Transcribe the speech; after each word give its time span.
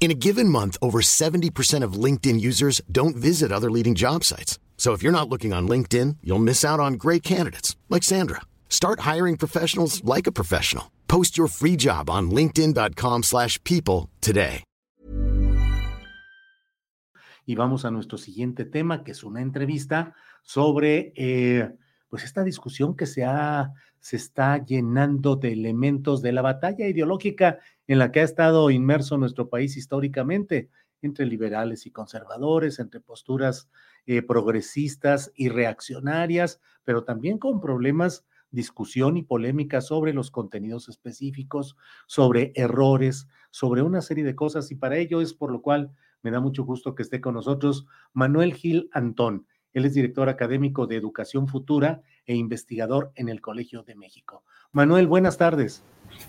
In 0.00 0.12
a 0.12 0.14
given 0.14 0.48
month, 0.48 0.78
over 0.80 1.00
70% 1.00 1.82
of 1.82 2.04
LinkedIn 2.04 2.40
users 2.40 2.80
don't 2.90 3.16
visit 3.16 3.52
other 3.52 3.70
leading 3.70 3.96
job 3.96 4.24
sites. 4.24 4.58
So 4.78 4.94
if 4.94 5.02
you're 5.02 5.12
not 5.12 5.28
looking 5.28 5.52
on 5.52 5.68
LinkedIn, 5.68 6.18
you'll 6.22 6.38
miss 6.38 6.64
out 6.64 6.80
on 6.80 6.94
great 6.94 7.22
candidates 7.22 7.76
like 7.90 8.04
Sandra. 8.04 8.42
Start 8.70 9.00
hiring 9.00 9.36
professionals 9.36 10.02
like 10.04 10.28
a 10.28 10.32
professional. 10.32 10.84
Post 11.08 11.36
your 11.36 11.48
free 11.48 11.76
job 11.76 12.08
on 12.08 12.30
linkedin.com/people 12.30 14.08
today. 14.20 14.62
Y 17.44 17.54
vamos 17.54 17.86
a 17.86 17.90
nuestro 17.90 18.18
siguiente 18.18 18.66
tema, 18.66 19.02
que 19.02 19.12
es 19.12 19.24
una 19.24 19.40
entrevista 19.40 20.14
sobre 20.42 21.14
eh, 21.16 21.70
pues 22.10 22.24
esta 22.24 22.44
discusión 22.44 22.94
que 22.94 23.06
se, 23.06 23.24
ha, 23.24 23.72
se 24.00 24.16
está 24.16 24.62
llenando 24.64 25.36
de 25.36 25.52
elementos 25.52 26.20
de 26.20 26.32
la 26.32 26.42
batalla 26.42 26.86
ideológica 26.86 27.58
en 27.88 27.98
la 27.98 28.12
que 28.12 28.20
ha 28.20 28.24
estado 28.24 28.70
inmerso 28.70 29.18
nuestro 29.18 29.48
país 29.48 29.76
históricamente, 29.76 30.70
entre 31.02 31.26
liberales 31.26 31.86
y 31.86 31.90
conservadores, 31.90 32.78
entre 32.78 33.00
posturas 33.00 33.68
eh, 34.06 34.22
progresistas 34.22 35.32
y 35.34 35.48
reaccionarias, 35.48 36.60
pero 36.84 37.04
también 37.04 37.38
con 37.38 37.60
problemas, 37.60 38.24
discusión 38.50 39.16
y 39.16 39.22
polémica 39.22 39.80
sobre 39.80 40.12
los 40.14 40.30
contenidos 40.30 40.88
específicos, 40.88 41.76
sobre 42.06 42.52
errores, 42.54 43.28
sobre 43.50 43.82
una 43.82 44.00
serie 44.00 44.24
de 44.24 44.34
cosas, 44.34 44.70
y 44.70 44.74
para 44.76 44.96
ello 44.96 45.20
es 45.20 45.34
por 45.34 45.52
lo 45.52 45.62
cual 45.62 45.92
me 46.22 46.30
da 46.30 46.40
mucho 46.40 46.64
gusto 46.64 46.94
que 46.94 47.02
esté 47.02 47.20
con 47.20 47.34
nosotros 47.34 47.86
Manuel 48.12 48.54
Gil 48.54 48.88
Antón. 48.92 49.46
Él 49.72 49.84
es 49.84 49.94
director 49.94 50.28
académico 50.28 50.86
de 50.86 50.96
Educación 50.96 51.48
Futura 51.48 52.02
e 52.26 52.34
investigador 52.34 53.12
en 53.14 53.28
el 53.28 53.40
Colegio 53.40 53.82
de 53.82 53.94
México. 53.94 54.42
Manuel, 54.72 55.06
buenas 55.06 55.38
tardes. 55.38 55.82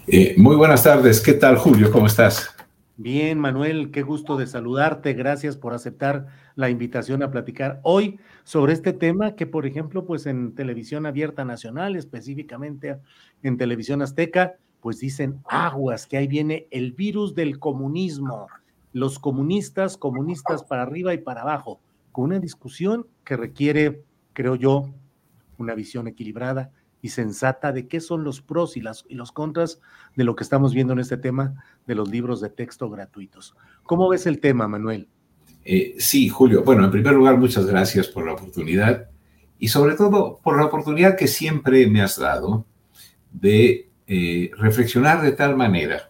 Eh, 0.08 0.36
muy 0.38 0.56
buenas 0.56 0.84
tardes. 0.84 1.22
¿Qué 1.22 1.34
tal, 1.34 1.58
Julio? 1.58 1.92
¿Cómo 1.92 2.08
estás? 2.08 2.56
Bien, 2.98 3.40
Manuel, 3.40 3.92
qué 3.92 4.02
gusto 4.02 4.36
de 4.36 4.46
saludarte. 4.46 5.14
Gracias 5.14 5.56
por 5.56 5.74
aceptar 5.74 6.28
la 6.56 6.70
invitación 6.70 7.24
a 7.24 7.32
platicar 7.32 7.80
hoy 7.84 8.20
sobre 8.44 8.74
este 8.74 8.92
tema 8.92 9.36
que, 9.36 9.48
por 9.48 9.66
ejemplo, 9.66 10.06
pues 10.06 10.26
en 10.26 10.54
televisión 10.54 11.06
abierta 11.06 11.46
nacional, 11.46 11.96
específicamente 11.96 12.98
en 13.42 13.58
televisión 13.58 14.02
azteca, 14.02 14.56
pues 14.82 15.00
dicen 15.00 15.42
aguas, 15.48 16.08
que 16.08 16.18
ahí 16.18 16.28
viene 16.28 16.68
el 16.72 16.92
virus 16.92 17.36
del 17.36 17.60
comunismo 17.60 18.48
los 18.94 19.20
comunistas, 19.20 19.98
comunistas 19.98 20.64
para 20.64 20.84
arriba 20.84 21.14
y 21.14 21.20
para 21.20 21.42
abajo, 21.42 21.80
con 22.12 22.26
una 22.26 22.40
discusión 22.40 23.06
que 23.30 23.38
requiere, 23.38 24.02
creo 24.34 24.56
yo, 24.56 24.92
una 25.60 25.76
visión 25.76 26.08
equilibrada 26.08 26.72
y 27.00 27.10
sensata 27.10 27.72
de 27.72 27.88
qué 27.88 28.00
son 28.00 28.24
los 28.24 28.42
pros 28.42 28.76
y, 28.76 28.82
las, 28.82 29.06
y 29.08 29.14
los 29.14 29.32
contras 29.32 29.80
de 30.16 30.24
lo 30.24 30.36
que 30.36 30.44
estamos 30.44 30.74
viendo 30.74 30.94
en 30.94 31.00
este 31.00 31.16
tema 31.16 31.64
de 31.86 31.94
los 31.94 32.10
libros 32.10 32.42
de 32.42 32.50
texto 32.50 32.90
gratuitos. 32.90 33.56
¿Cómo 33.84 34.10
ves 34.10 34.26
el 34.26 34.40
tema, 34.40 34.68
Manuel? 34.68 35.08
Eh, 35.64 35.94
sí, 36.00 36.28
Julio. 36.28 36.64
Bueno, 36.64 36.86
en 36.86 36.90
primer 36.90 37.14
lugar, 37.14 37.38
muchas 37.38 37.68
gracias 37.68 38.08
por 38.08 38.26
la 38.26 38.34
oportunidad 38.34 39.12
y 39.60 39.68
sobre 39.68 39.94
todo 39.94 40.40
por 40.44 40.58
la 40.58 40.66
oportunidad 40.66 41.16
que 41.16 41.28
siempre 41.28 41.86
me 41.86 42.02
has 42.02 42.18
dado 42.18 42.66
de 43.32 43.92
eh, 44.08 44.50
reflexionar 44.58 45.22
de 45.22 45.34
tal 45.34 45.56
manera 45.56 46.10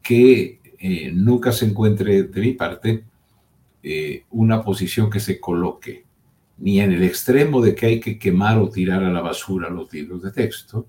que 0.00 0.58
eh, 0.78 1.12
nunca 1.12 1.52
se 1.52 1.66
encuentre 1.66 2.22
de 2.22 2.40
mi 2.40 2.52
parte 2.54 3.04
una 4.30 4.62
posición 4.62 5.08
que 5.08 5.20
se 5.20 5.40
coloque 5.40 6.09
ni 6.60 6.80
en 6.80 6.92
el 6.92 7.02
extremo 7.02 7.60
de 7.60 7.74
que 7.74 7.86
hay 7.86 8.00
que 8.00 8.18
quemar 8.18 8.58
o 8.58 8.70
tirar 8.70 9.02
a 9.02 9.10
la 9.10 9.22
basura 9.22 9.70
los 9.70 9.92
libros 9.92 10.22
de 10.22 10.30
texto, 10.30 10.86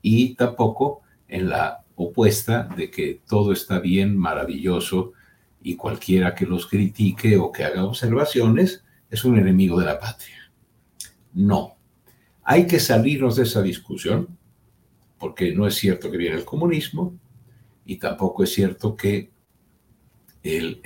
y 0.00 0.34
tampoco 0.34 1.02
en 1.28 1.48
la 1.48 1.84
opuesta 1.96 2.68
de 2.76 2.90
que 2.90 3.20
todo 3.26 3.52
está 3.52 3.80
bien, 3.80 4.16
maravilloso, 4.16 5.12
y 5.62 5.76
cualquiera 5.76 6.34
que 6.34 6.46
los 6.46 6.66
critique 6.66 7.36
o 7.36 7.50
que 7.50 7.64
haga 7.64 7.84
observaciones 7.84 8.84
es 9.10 9.24
un 9.24 9.38
enemigo 9.38 9.78
de 9.80 9.86
la 9.86 9.98
patria. 9.98 10.50
No, 11.32 11.76
hay 12.44 12.66
que 12.66 12.78
salirnos 12.78 13.36
de 13.36 13.44
esa 13.44 13.62
discusión, 13.62 14.28
porque 15.18 15.52
no 15.52 15.66
es 15.66 15.74
cierto 15.74 16.10
que 16.10 16.18
viene 16.18 16.36
el 16.36 16.44
comunismo, 16.44 17.18
y 17.86 17.96
tampoco 17.96 18.44
es 18.44 18.52
cierto 18.52 18.96
que 18.96 19.30
el, 20.42 20.80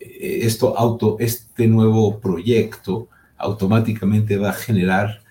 esto 0.00 0.78
auto, 0.78 1.16
este 1.20 1.66
nuevo 1.66 2.20
proyecto 2.20 3.08
automáticamente 3.36 4.36
va 4.36 4.50
a 4.50 4.54
generar 4.54 5.22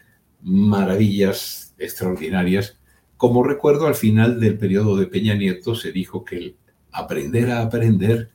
maravillas 0.41 1.73
extraordinarias. 1.77 2.77
Como 3.17 3.43
recuerdo, 3.43 3.87
al 3.87 3.95
final 3.95 4.39
del 4.39 4.57
periodo 4.57 4.95
de 4.95 5.07
Peña 5.07 5.35
Nieto 5.35 5.75
se 5.75 5.91
dijo 5.91 6.23
que 6.23 6.37
el 6.37 6.55
aprender 6.91 7.51
a 7.51 7.61
aprender 7.61 8.31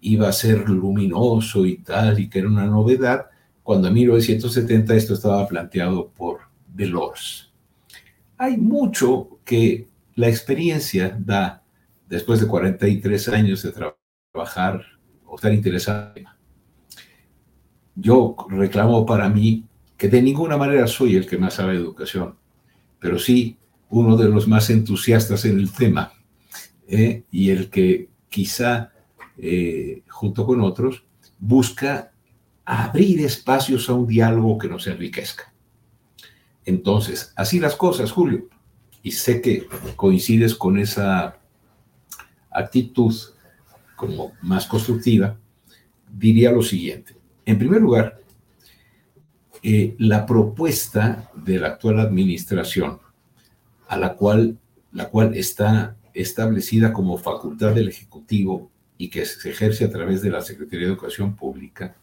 iba 0.00 0.28
a 0.28 0.32
ser 0.32 0.68
luminoso 0.68 1.64
y 1.64 1.78
tal, 1.78 2.20
y 2.20 2.28
que 2.28 2.40
era 2.40 2.48
una 2.48 2.66
novedad, 2.66 3.26
cuando 3.62 3.88
en 3.88 3.94
1970 3.94 4.94
esto 4.94 5.14
estaba 5.14 5.48
planteado 5.48 6.10
por 6.10 6.40
Delors. 6.74 7.50
Hay 8.36 8.58
mucho 8.58 9.38
que 9.44 9.88
la 10.16 10.28
experiencia 10.28 11.16
da, 11.18 11.62
después 12.08 12.40
de 12.40 12.46
43 12.46 13.28
años 13.30 13.62
de 13.62 13.72
trabajar 14.32 14.84
o 15.26 15.36
estar 15.36 15.52
interesado. 15.52 16.14
Yo 17.94 18.36
reclamo 18.48 19.06
para 19.06 19.28
mí 19.28 19.64
que 19.96 20.08
de 20.08 20.22
ninguna 20.22 20.56
manera 20.56 20.86
soy 20.86 21.16
el 21.16 21.26
que 21.26 21.38
más 21.38 21.54
sabe 21.54 21.74
de 21.74 21.78
educación, 21.80 22.36
pero 22.98 23.18
sí 23.18 23.58
uno 23.90 24.16
de 24.16 24.28
los 24.28 24.48
más 24.48 24.70
entusiastas 24.70 25.44
en 25.44 25.58
el 25.58 25.72
tema 25.72 26.12
¿eh? 26.88 27.24
y 27.30 27.50
el 27.50 27.70
que 27.70 28.08
quizá, 28.28 28.92
eh, 29.38 30.02
junto 30.08 30.44
con 30.44 30.60
otros, 30.60 31.04
busca 31.38 32.12
abrir 32.64 33.20
espacios 33.20 33.88
a 33.88 33.94
un 33.94 34.06
diálogo 34.06 34.58
que 34.58 34.68
nos 34.68 34.86
enriquezca. 34.86 35.52
Entonces, 36.64 37.32
así 37.36 37.60
las 37.60 37.76
cosas, 37.76 38.10
Julio 38.10 38.48
y 39.04 39.12
sé 39.12 39.42
que 39.42 39.68
coincides 39.96 40.54
con 40.54 40.78
esa 40.78 41.38
actitud 42.50 43.14
más 44.42 44.66
constructiva, 44.66 45.38
diría 46.12 46.52
lo 46.52 46.62
siguiente. 46.62 47.14
En 47.44 47.58
primer 47.58 47.80
lugar, 47.80 48.20
eh, 49.62 49.94
la 49.98 50.26
propuesta 50.26 51.30
de 51.34 51.58
la 51.58 51.68
actual 51.68 52.00
administración, 52.00 52.98
a 53.88 53.96
la 53.96 54.14
cual, 54.14 54.58
la 54.92 55.08
cual 55.08 55.34
está 55.34 55.96
establecida 56.12 56.92
como 56.92 57.18
facultad 57.18 57.74
del 57.74 57.88
Ejecutivo 57.88 58.70
y 58.98 59.08
que 59.08 59.24
se 59.24 59.50
ejerce 59.50 59.84
a 59.84 59.90
través 59.90 60.22
de 60.22 60.30
la 60.30 60.42
Secretaría 60.42 60.86
de 60.86 60.92
Educación 60.92 61.34
Pública, 61.34 61.96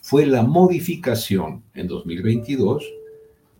fue 0.00 0.26
la 0.26 0.42
modificación 0.42 1.62
en 1.74 1.86
2022 1.86 2.84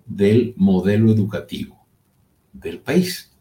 del 0.06 0.55
modelo 0.56 1.11
educativo 1.11 1.85
del 2.52 2.81
país. 2.81 3.31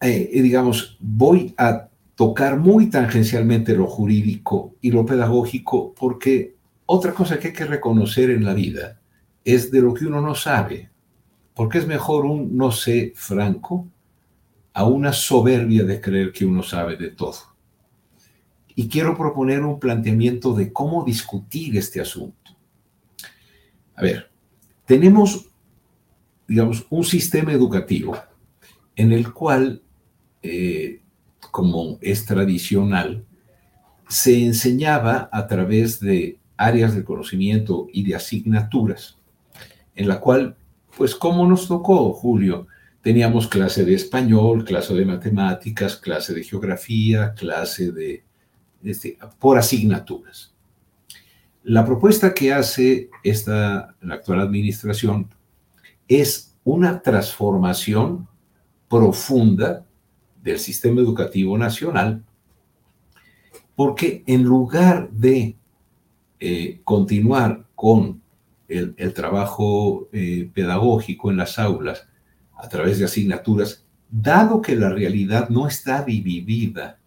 Eh, 0.00 0.30
digamos, 0.42 0.96
voy 1.00 1.54
a 1.56 1.88
tocar 2.14 2.58
muy 2.58 2.90
tangencialmente 2.90 3.74
lo 3.74 3.86
jurídico 3.86 4.76
y 4.80 4.90
lo 4.90 5.04
pedagógico 5.04 5.94
porque 5.94 6.54
otra 6.86 7.12
cosa 7.12 7.38
que 7.38 7.48
hay 7.48 7.54
que 7.54 7.64
reconocer 7.64 8.30
en 8.30 8.44
la 8.44 8.54
vida 8.54 9.00
es 9.44 9.70
de 9.70 9.80
lo 9.80 9.94
que 9.94 10.06
uno 10.06 10.20
no 10.20 10.34
sabe, 10.34 10.90
porque 11.54 11.78
es 11.78 11.86
mejor 11.86 12.24
un 12.24 12.56
no 12.56 12.70
sé 12.70 13.12
franco 13.16 13.88
a 14.72 14.84
una 14.84 15.12
soberbia 15.12 15.84
de 15.84 16.00
creer 16.00 16.32
que 16.32 16.44
uno 16.44 16.62
sabe 16.62 16.96
de 16.96 17.10
todo. 17.10 17.54
y 18.76 18.88
quiero 18.88 19.16
proponer 19.16 19.62
un 19.62 19.78
planteamiento 19.78 20.52
de 20.52 20.72
cómo 20.72 21.04
discutir 21.04 21.76
este 21.76 22.00
asunto. 22.00 22.50
A 23.94 24.02
ver, 24.02 24.32
tenemos, 24.84 25.48
digamos, 26.48 26.84
un 26.90 27.04
sistema 27.04 27.52
educativo 27.52 28.16
en 28.96 29.12
el 29.12 29.32
cual, 29.32 29.82
eh, 30.42 31.00
como 31.50 31.98
es 32.00 32.24
tradicional, 32.26 33.24
se 34.08 34.44
enseñaba 34.44 35.28
a 35.32 35.46
través 35.46 36.00
de 36.00 36.38
áreas 36.56 36.94
de 36.94 37.04
conocimiento 37.04 37.88
y 37.92 38.04
de 38.04 38.14
asignaturas, 38.14 39.18
en 39.94 40.08
la 40.08 40.20
cual, 40.20 40.56
pues 40.96 41.14
como 41.14 41.46
nos 41.46 41.66
tocó, 41.66 42.12
Julio, 42.12 42.66
teníamos 43.02 43.48
clase 43.48 43.84
de 43.84 43.94
español, 43.94 44.64
clase 44.64 44.94
de 44.94 45.04
matemáticas, 45.04 45.96
clase 45.96 46.32
de 46.32 46.44
geografía, 46.44 47.34
clase 47.34 47.92
de, 47.92 48.24
este, 48.82 49.18
por 49.38 49.58
asignaturas. 49.58 50.54
La 51.64 51.84
propuesta 51.84 52.34
que 52.34 52.52
hace 52.52 53.10
esta, 53.22 53.94
la 54.00 54.14
actual 54.14 54.40
administración 54.40 55.28
es 56.06 56.54
una 56.62 57.00
transformación 57.00 58.28
profunda 58.94 59.84
del 60.40 60.60
sistema 60.60 61.00
educativo 61.00 61.58
nacional, 61.58 62.22
porque 63.74 64.22
en 64.28 64.44
lugar 64.44 65.10
de 65.10 65.56
eh, 66.38 66.80
continuar 66.84 67.66
con 67.74 68.22
el, 68.68 68.94
trabajo 69.12 70.08
eh, 70.12 70.48
pedagógico 70.54 71.32
en 71.32 71.38
las 71.38 71.58
aulas 71.58 72.06
a 72.56 72.68
través 72.68 73.00
de 73.00 73.06
asignaturas, 73.06 73.84
dado 74.08 74.62
que 74.62 74.76
la 74.76 74.90
realidad 74.90 75.48
no 75.48 75.66
está 75.66 76.04
dividida 76.04 77.00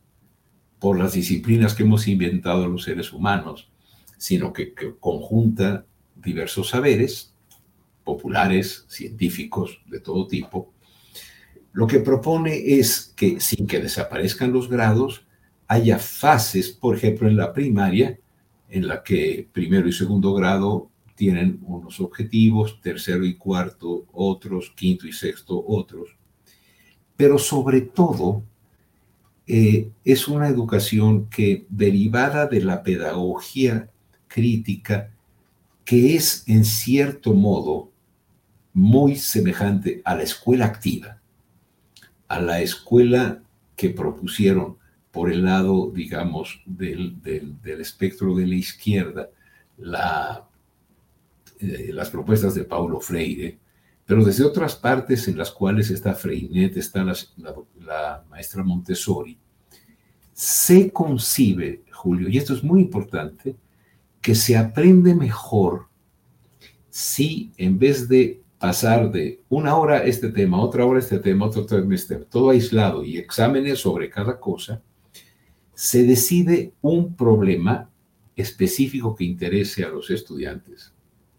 por 0.80 1.00
las 1.00 1.13
disciplinas 1.13 1.74
que 1.74 1.83
hemos 1.83 2.06
inventado 2.10 2.68
los 2.68 2.83
seres 2.83 3.13
humanos, 3.13 3.69
sino 4.18 4.51
que, 4.51 4.74
conjunta 5.00 5.86
diversos 6.18 6.68
saberes, 6.68 7.33
populares, 8.04 8.86
científicos, 8.90 9.80
de 9.86 10.01
todo 10.01 10.28
tipo, 10.28 10.74
lo 11.78 11.86
que 11.86 12.00
propone 12.00 12.80
es 12.80 13.14
que 13.16 13.40
sin 13.40 13.68
que 13.68 13.80
desaparezcan 13.80 14.52
los 14.52 14.68
grados, 14.68 15.28
haya 15.68 16.00
fases, 16.00 16.72
por 16.72 16.96
ejemplo, 16.96 17.28
en 17.28 17.38
la 17.38 17.54
primaria, 17.54 18.20
en 18.68 18.88
la 18.88 19.04
que 19.04 19.48
primero 19.54 19.88
y 19.88 19.94
segundo 19.94 20.34
grado 20.34 20.90
tienen 21.14 21.60
unos 21.62 22.00
objetivos, 22.00 22.82
tercero 22.82 23.24
y 23.24 23.36
cuarto 23.36 24.08
otros, 24.12 24.74
quinto 24.76 25.06
y 25.06 25.14
sexto 25.14 25.64
otros. 25.68 26.18
Pero 27.16 27.38
sobre 27.38 27.82
todo, 27.82 28.42
eh, 29.46 29.92
es 30.04 30.28
una 30.28 30.48
educación 30.48 31.30
que 31.30 31.68
derivada 31.70 32.48
de 32.48 32.62
la 32.62 32.82
pedagogía 32.82 33.92
crítica, 34.28 35.12
que 35.86 36.16
es 36.16 36.44
en 36.48 36.66
cierto 36.66 37.36
modo 37.36 37.92
muy 38.74 39.16
semejante 39.16 40.02
a 40.04 40.16
la 40.16 40.24
escuela 40.24 40.66
activa, 40.66 41.22
a 42.28 42.40
la 42.42 42.62
escuela 42.62 43.42
que 43.76 43.90
propusieron 43.90 44.78
por 45.12 45.32
el 45.32 45.46
lado, 45.46 45.92
digamos, 45.94 46.62
del, 46.66 47.18
espectro 47.64 48.36
de 48.36 48.46
la 48.46 48.56
izquierda, 48.56 49.30
eh, 51.60 51.90
las 51.92 52.10
propuestas 52.10 52.54
de 52.56 52.64
Paulo 52.64 53.00
Freire, 53.00 53.58
pero 54.06 54.24
desde 54.24 54.44
otras 54.44 54.76
partes 54.76 55.28
en 55.28 55.38
las 55.38 55.52
cuales 55.52 55.90
está 55.90 56.14
Freinet, 56.14 56.78
está 56.78 57.04
la, 57.04 57.16
la 57.80 58.24
maestra 58.30 58.64
Montessori, 58.64 59.38
se 60.34 60.92
concibe, 60.92 61.84
Julio, 61.92 62.30
y 62.30 62.38
esto 62.38 62.54
es 62.54 62.64
muy 62.64 62.82
importante, 62.82 63.56
que 64.22 64.36
se 64.36 64.56
aprende 64.56 65.16
mejor 65.16 65.88
si 66.90 67.52
en 67.58 67.80
vez 67.80 68.08
de 68.08 68.42
pasar 68.59 69.12
de 69.12 69.42
una 69.50 69.75
hora 69.75 70.04
este 70.04 70.30
tema, 70.31 70.59
otra 70.59 70.86
hora 70.86 71.00
este 71.00 71.19
tema, 71.19 71.45
otro 71.45 71.63
este 71.94 72.15
tema, 72.15 72.25
todo 72.30 72.50
aislado 72.50 73.04
y 73.04 73.18
exámenes 73.18 73.80
sobre 73.80 74.09
cada 74.09 74.39
cosa, 74.39 74.81
se 75.74 76.04
decide 76.04 76.74
un 76.81 77.15
problema 77.15 77.89
específico 78.36 79.15
que 79.15 79.25
interese 79.25 79.83
a 79.83 79.89
los 79.89 80.09
estudiantes, 80.09 80.94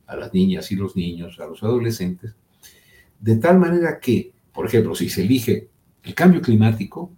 a 0.06 0.16
las 0.16 0.32
niñas 0.32 0.70
y 0.70 0.76
los 0.76 0.96
niños, 0.96 1.38
a 1.40 1.46
los 1.46 1.62
adolescentes, 1.62 2.34
de 3.20 3.36
tal 3.36 3.58
manera 3.58 3.98
que, 3.98 4.32
por 4.52 4.66
ejemplo, 4.66 4.94
si 4.94 5.08
se 5.08 5.22
elige 5.22 5.68
el 6.04 6.14
cambio 6.14 6.40
climático, 6.40 7.10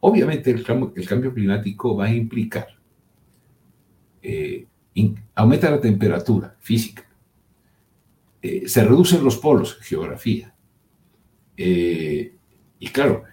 obviamente 0.00 0.50
el 0.50 0.64
cambio, 0.64 0.92
climático 1.32 1.96
va 1.96 2.06
a 2.06 2.14
implicar, 2.14 2.68
eh, 4.22 4.66
aumenta 5.34 5.70
la 5.70 5.80
temperatura 5.80 6.56
física, 6.60 7.04
eh, 8.44 8.68
se 8.68 8.84
reducen 8.84 9.24
los 9.24 9.38
polos, 9.38 9.78
geografía, 9.80 10.54
eh, 11.56 12.34
y 12.78 12.88
claro, 12.88 13.24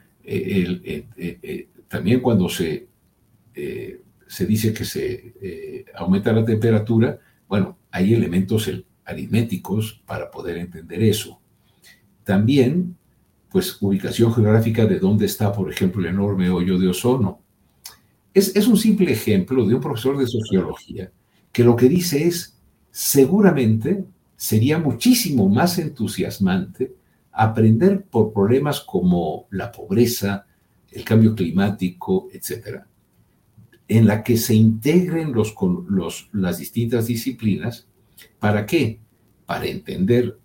también 1.88 2.19
cuando 2.22 2.48
se 2.48 2.88
eh, 3.54 4.02
se 4.31 4.46
dice 4.46 4.74
que 4.74 4.86
se 4.86 5.34
eh, 5.42 5.86
aumenta 5.94 6.31
la 6.31 6.46
temperatura, 6.46 7.19
bueno, 7.50 7.78
hay 7.92 8.13
elementos 8.13 8.72
aritméticos 9.04 10.02
para 10.06 10.31
poder 10.31 10.58
entender 10.58 11.04
eso. 11.04 11.42
También, 12.24 12.96
pues, 13.52 13.78
ubicación 13.81 14.34
geográfica 14.34 14.86
de 14.86 15.00
dónde 15.00 15.25
está, 15.25 15.52
por 15.52 15.69
ejemplo, 15.69 16.02
el 16.02 16.13
enorme 16.13 16.50
hoyo 16.50 16.80
de 16.80 16.88
ozono. 16.88 17.42
Es, 18.34 18.56
es 18.56 18.68
un 18.68 18.78
simple 18.78 19.12
ejemplo 19.12 19.68
de 19.68 19.75
un 19.75 19.81
profesor 19.81 20.18
de 20.18 20.28
sociología 20.28 21.12
que 21.52 21.66
lo 21.66 21.75
que 21.75 21.90
dice 21.90 22.25
es, 22.25 22.58
seguramente 22.90 24.06
sería 24.42 24.80
muchísimo 24.80 25.48
más 25.50 25.78
entusiasmante 25.78 26.96
aprender 27.32 28.02
por 28.06 28.34
problemas 28.34 28.80
como 28.82 29.46
la 29.52 29.72
pobreza, 29.72 30.48
el 30.90 31.04
cambio 31.04 31.36
climático, 31.36 32.28
etcétera, 32.34 32.88
en 33.88 34.08
la 34.08 34.24
que 34.24 34.38
se 34.38 34.56
integren 34.56 35.32
los, 35.32 35.54
los, 35.88 36.28
las 36.34 36.58
distintas 36.58 37.06
disciplinas. 37.06 37.88
¿Para 38.40 38.66
qué? 38.66 39.00
Para 39.46 39.68
entender 39.68 40.40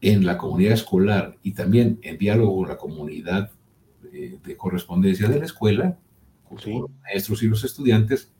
en 0.00 0.24
la 0.24 0.38
comunidad 0.38 0.72
escolar 0.72 1.36
y 1.42 1.52
también 1.52 1.98
en 2.00 2.16
diálogo 2.16 2.56
con 2.56 2.68
la 2.68 2.78
comunidad 2.78 3.50
eh, 4.10 4.38
de, 4.42 4.56
correspondencia 4.56 5.28
de 5.28 5.38
la 5.38 5.44
escuela, 5.44 5.98
con 6.48 6.56
los 6.56 6.90
maestros 7.02 7.42
y 7.42 7.48
los 7.48 7.62
estudiantes, 7.62 8.32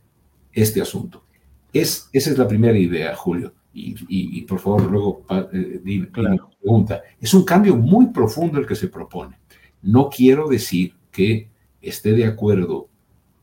este 0.51 0.81
asunto. 0.81 1.25
Es, 1.75 2.09
esa 2.15 2.31
es 2.31 2.39
la 2.39 2.49
primera 2.49 2.79
idea, 2.79 3.15
Julio. 3.15 3.53
Y, 3.73 4.43
por 4.43 4.59
favor, 4.59 4.91
luego 4.91 5.25
eh, 5.53 5.81
dime, 5.85 6.07
pregunta. 6.07 7.03
Es 7.21 7.33
un 7.33 7.45
cambio 7.45 7.77
muy 7.77 8.07
profundo 8.09 8.59
el 8.59 8.67
que 8.67 8.75
se 8.75 8.89
propone. 8.89 9.39
No 9.83 10.09
quiero 10.09 10.49
decir 10.49 10.95
que 11.13 11.49
esté 11.81 12.13
de 12.13 12.25
acuerdo 12.25 12.89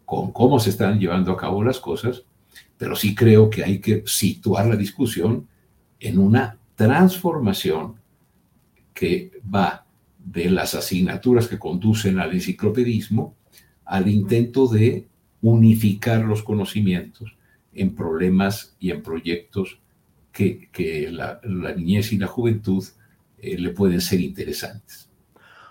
con 0.03 0.31
cómo 0.31 0.59
se 0.59 0.71
están 0.71 0.99
llevando 0.99 1.31
a 1.31 1.37
cabo 1.37 1.63
las 1.63 1.79
cosas, 1.79 2.25
pero 2.77 2.95
sí 2.95 3.15
creo 3.15 3.49
que 3.49 3.63
hay 3.63 3.79
que 3.79 4.03
situar 4.05 4.65
la 4.65 4.75
discusión 4.75 5.47
en 5.99 6.19
una 6.19 6.57
transformación 6.75 7.95
que 8.93 9.31
va 9.53 9.85
de 10.19 10.49
las 10.49 10.75
asignaturas 10.75 11.47
que 11.47 11.59
conducen 11.59 12.19
al 12.19 12.33
enciclopedismo 12.33 13.35
al 13.85 14.09
intento 14.09 14.67
de 14.67 15.07
unificar 15.41 16.25
los 16.25 16.43
conocimientos 16.43 17.37
en 17.73 17.93
problemas 17.93 18.75
y 18.79 18.91
en 18.91 19.03
proyectos 19.03 19.79
que, 20.35 21.09
la, 21.11 21.39
niñez 21.75 22.11
y 22.11 22.17
la 22.17 22.27
juventud 22.27 22.83
eh, 23.37 23.57
le 23.57 23.69
pueden 23.69 24.01
ser 24.01 24.19
interesantes. 24.19 25.09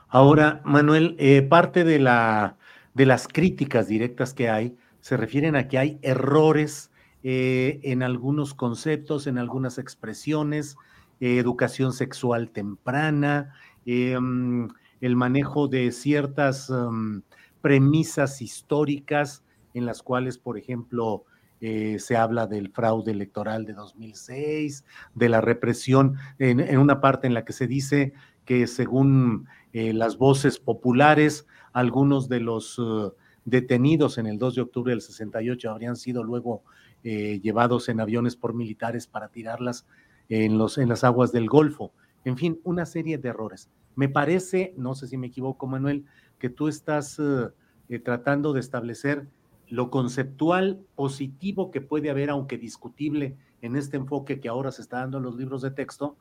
Ahora, 0.09 0.63
Manuel, 0.65 1.17
eh, 1.19 1.43
parte 1.43 1.85
de 1.85 1.99
la 1.99 2.57
de 2.95 3.07
las 3.07 3.27
críticas 3.27 3.89
directas 3.89 4.35
que 4.35 4.49
hay 4.49 4.77
se 5.01 5.17
refieren 5.17 5.57
a 5.57 5.67
que 5.67 5.79
hay 5.79 5.99
errores 6.01 6.93
eh, 7.25 7.81
en 7.83 8.05
algunos 8.05 8.55
conceptos, 8.55 9.27
en 9.27 9.37
algunas 9.37 9.79
expresiones, 9.79 10.77
educación 11.21 11.93
sexual 11.93 12.51
temprana, 12.51 13.55
em, 13.87 14.69
el 15.01 15.17
manejo 15.17 15.69
de 15.69 15.91
ciertas 15.91 16.69
em, 16.71 17.23
premisas 17.63 18.43
históricas 18.43 19.43
en 19.73 19.87
las 19.87 20.03
cuales, 20.03 20.39
por 20.39 20.59
ejemplo, 20.59 21.25
eh, 21.67 21.99
se 21.99 22.17
habla 22.17 22.47
del 22.47 22.71
fraude 22.71 23.13
electoral 23.13 23.65
de 23.65 23.73
2006, 23.73 24.85
de 25.15 25.29
la 25.29 25.41
represión, 25.41 26.17
en, 26.39 26.79
una 26.79 27.01
parte 27.01 27.27
en 27.27 27.35
la 27.35 27.45
que 27.45 27.53
se 27.53 27.67
dice 27.67 28.13
que 28.45 28.67
según 28.67 29.47
las 29.73 30.19
voces 30.19 30.61
populares, 30.61 31.47
algunos 31.73 32.29
de 32.29 32.41
los 32.41 32.79
uh, 32.79 33.13
detenidos 33.45 34.17
en 34.17 34.27
el 34.27 34.39
2 34.39 34.55
de 34.55 34.63
octubre 34.63 34.93
del 34.93 35.03
68 35.03 35.71
habrían 35.71 35.97
sido 35.97 36.23
luego 36.25 36.63
eh, 37.03 37.41
llevados 37.43 37.89
en 37.89 38.01
aviones 38.01 38.37
por 38.37 38.55
militares 38.55 39.07
para 39.07 39.29
tirarlas 39.29 39.87
en, 40.29 40.57
los, 40.57 40.79
en 40.79 40.89
las 40.89 41.05
aguas 41.05 41.33
del 41.33 41.49
Golfo. 41.49 41.93
En 42.25 42.39
fin, 42.39 42.61
una 42.65 42.87
serie 42.87 43.19
de 43.19 43.29
errores. 43.29 43.69
Me 43.97 44.09
parece, 44.09 44.73
no 44.79 44.95
sé 44.95 45.09
si 45.09 45.19
me 45.19 45.27
equivoco, 45.27 45.67
Manuel, 45.67 46.07
que 46.39 46.49
tú 46.49 46.69
estás 46.69 47.21
eh, 47.21 47.99
tratando 47.99 48.53
de 48.53 48.61
establecer 48.61 49.29
lo 49.69 49.91
conceptual 49.91 50.85
positivo 50.95 51.71
que 51.71 51.81
puede 51.81 52.11
haber, 52.11 52.31
aunque 52.31 52.59
discutible, 52.59 53.37
en 53.63 53.77
este 53.77 53.97
enfoque 53.97 54.41
que 54.41 54.49
ahora 54.49 54.71
se 54.73 54.83
está 54.83 54.99
dando 54.99 55.19
en 55.19 55.25
los 55.25 55.37
libros 55.37 55.63
de 55.63 55.71
texto, 55.71 56.17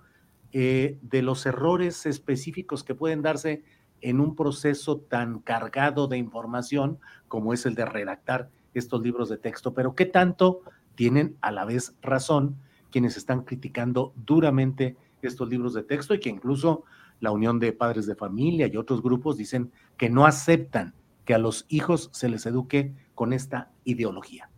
eh, 0.51 0.97
de 1.01 1.21
los 1.21 1.45
errores 1.45 2.05
específicos 2.05 2.83
que 2.83 2.95
pueden 2.95 3.21
darse 3.21 3.63
en 4.01 4.19
un 4.19 4.35
proceso 4.35 4.97
tan 4.97 5.39
cargado 5.39 6.07
de 6.07 6.17
información 6.17 6.99
como 7.27 7.53
es 7.53 7.65
el 7.65 7.75
de 7.75 7.85
redactar 7.85 8.49
estos 8.73 9.01
libros 9.01 9.29
de 9.29 9.37
texto. 9.37 9.73
Pero 9.73 9.95
¿qué 9.95 10.05
tanto 10.05 10.61
tienen 10.95 11.37
a 11.41 11.51
la 11.51 11.65
vez 11.65 11.95
razón 12.01 12.57
quienes 12.91 13.17
están 13.17 13.43
criticando 13.43 14.13
duramente 14.15 14.95
estos 15.21 15.49
libros 15.49 15.73
de 15.73 15.83
texto 15.83 16.13
y 16.13 16.19
que 16.19 16.29
incluso 16.29 16.83
la 17.19 17.31
Unión 17.31 17.59
de 17.59 17.73
Padres 17.73 18.05
de 18.05 18.15
Familia 18.15 18.67
y 18.67 18.77
otros 18.77 19.01
grupos 19.01 19.37
dicen 19.37 19.71
que 19.97 20.09
no 20.09 20.25
aceptan 20.25 20.93
que 21.25 21.33
a 21.33 21.37
los 21.37 21.65
hijos 21.69 22.09
se 22.11 22.29
les 22.29 22.45
eduque 22.45 22.93
con 23.15 23.33
esta 23.33 23.71
ideología. 23.83 24.49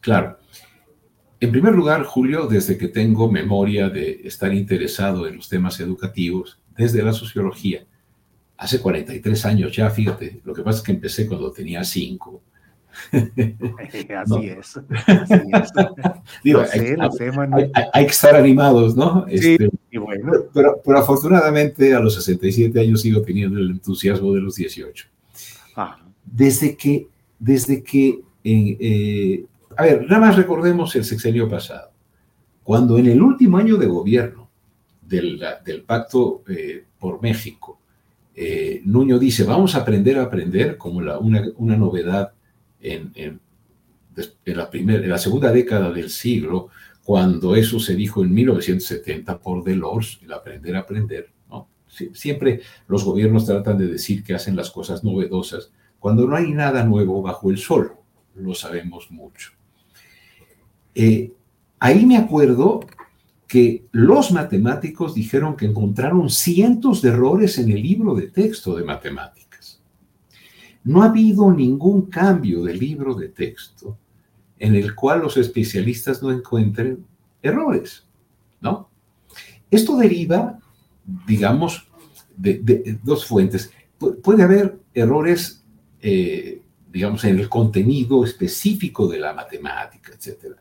Claro. 0.00 0.38
En 1.40 1.52
primer 1.52 1.74
lugar, 1.74 2.04
Julio, 2.04 2.46
desde 2.46 2.76
que 2.76 2.88
tengo 2.88 3.30
memoria 3.30 3.88
de 3.88 4.20
estar 4.24 4.52
interesado 4.52 5.26
en 5.26 5.36
los 5.36 5.48
temas 5.48 5.80
educativos, 5.80 6.60
desde 6.76 7.02
la 7.02 7.12
sociología, 7.12 7.86
hace 8.56 8.80
43 8.80 9.46
años 9.46 9.74
ya, 9.74 9.88
fíjate, 9.88 10.40
lo 10.44 10.52
que 10.52 10.62
pasa 10.62 10.78
es 10.78 10.84
que 10.84 10.92
empecé 10.92 11.26
cuando 11.26 11.50
tenía 11.50 11.82
5. 11.82 12.42
así 13.12 14.46
es. 14.48 14.76
Así 15.06 15.34
es. 15.52 15.70
Digo, 16.44 16.62
hay, 17.92 18.04
que 18.04 18.10
estar 18.10 18.34
animados, 18.34 18.96
¿no? 18.96 19.24
Sí, 19.28 19.52
este, 19.52 19.70
y 19.90 19.96
bueno. 19.96 20.32
Pero, 20.52 20.80
pero, 20.84 20.98
afortunadamente 20.98 21.94
a 21.94 22.00
los 22.00 22.14
67 22.16 22.78
años 22.78 23.00
sigo 23.00 23.22
teniendo 23.22 23.58
el 23.58 23.70
entusiasmo 23.70 24.32
de 24.34 24.40
los 24.40 24.56
18. 24.56 25.06
Ah. 25.76 25.98
Desde 26.24 26.76
que, 26.76 27.08
desde 27.40 27.82
que 27.82 28.20
eh, 28.44 29.44
a 29.76 29.84
ver, 29.84 30.02
nada 30.02 30.20
más 30.20 30.36
recordemos 30.36 30.94
el 30.96 31.04
sexenio 31.04 31.48
pasado, 31.48 31.90
cuando 32.62 32.98
en 32.98 33.06
el 33.06 33.22
último 33.22 33.58
año 33.58 33.76
de 33.76 33.86
gobierno 33.86 34.50
del, 35.02 35.40
Pacto 35.86 36.42
eh, 36.48 36.84
por 36.98 37.22
México, 37.22 37.80
eh, 38.34 38.80
Nuño 38.84 39.18
dice, 39.18 39.44
vamos 39.44 39.74
a 39.74 39.78
aprender 39.78 40.18
a 40.18 40.22
aprender 40.22 40.76
como 40.76 40.98
una, 40.98 41.18
una, 41.18 41.76
novedad 41.76 42.32
en, 42.80 43.12
en, 43.14 43.40
la 44.44 44.70
primera, 44.70 45.02
en 45.02 45.10
la 45.10 45.18
segunda 45.18 45.52
década 45.52 45.90
del 45.92 46.10
siglo, 46.10 46.68
cuando 47.02 47.56
eso 47.56 47.80
se 47.80 47.94
dijo 47.94 48.22
en 48.22 48.32
1970 48.32 49.38
por 49.38 49.64
Delors, 49.64 50.20
el 50.22 50.32
aprender 50.32 50.76
a 50.76 50.80
aprender. 50.80 51.30
Siempre 52.12 52.60
los 52.86 53.02
gobiernos 53.02 53.46
tratan 53.46 53.76
de 53.76 53.86
decir 53.86 54.22
que 54.22 54.34
hacen 54.34 54.54
las 54.54 54.70
cosas 54.70 55.02
novedosas 55.02 55.72
cuando 56.00 56.26
no 56.26 56.34
hay 56.34 56.50
nada 56.50 56.82
nuevo 56.82 57.22
bajo 57.22 57.50
el 57.50 57.58
sol, 57.58 57.92
lo 58.34 58.54
sabemos 58.54 59.10
mucho. 59.10 59.52
Eh, 60.94 61.32
ahí 61.78 62.04
me 62.06 62.16
acuerdo 62.16 62.80
que 63.46 63.84
los 63.92 64.32
matemáticos 64.32 65.14
dijeron 65.14 65.56
que 65.56 65.66
encontraron 65.66 66.30
cientos 66.30 67.02
de 67.02 67.10
errores 67.10 67.58
en 67.58 67.70
el 67.70 67.82
libro 67.82 68.14
de 68.14 68.28
texto 68.28 68.74
de 68.74 68.84
matemáticas. 68.84 69.82
No 70.82 71.02
ha 71.02 71.06
habido 71.06 71.52
ningún 71.52 72.06
cambio 72.06 72.62
del 72.62 72.78
libro 72.78 73.14
de 73.14 73.28
texto 73.28 73.98
en 74.58 74.74
el 74.74 74.94
cual 74.94 75.20
los 75.20 75.36
especialistas 75.36 76.22
no 76.22 76.30
encuentren 76.30 77.04
errores, 77.42 78.06
¿no? 78.60 78.88
Esto 79.70 79.96
deriva, 79.96 80.58
digamos, 81.26 81.88
de, 82.36 82.98
dos 83.02 83.26
fuentes. 83.26 83.72
puede 84.22 84.42
haber 84.42 84.78
errores 84.94 85.59
eh, 86.02 86.62
digamos, 86.92 87.24
en 87.24 87.38
el 87.38 87.48
contenido 87.48 88.24
específico 88.24 89.06
de 89.06 89.18
la 89.18 89.32
matemática, 89.32 90.12
etc. 90.12 90.56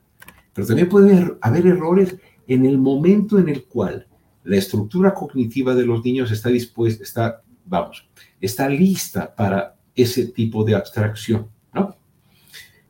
Pero 0.53 0.67
también 0.67 0.89
puede 0.89 1.37
haber 1.41 1.67
errores 1.67 2.15
en 2.47 2.65
el 2.65 2.77
momento 2.77 3.39
en 3.39 3.49
el 3.49 3.65
cual 3.65 4.07
la 4.43 4.57
estructura 4.57 5.13
cognitiva 5.13 5.75
de 5.75 5.85
los 5.85 6.03
niños 6.03 6.31
está 6.31 6.49
dispuesta, 6.49 7.03
está, 7.03 7.41
vamos, 7.65 8.07
está 8.39 8.67
lista 8.69 9.33
para 9.35 9.75
ese 9.95 10.27
tipo 10.27 10.63
de 10.63 10.75
abstracción, 10.75 11.47
¿no? 11.73 11.95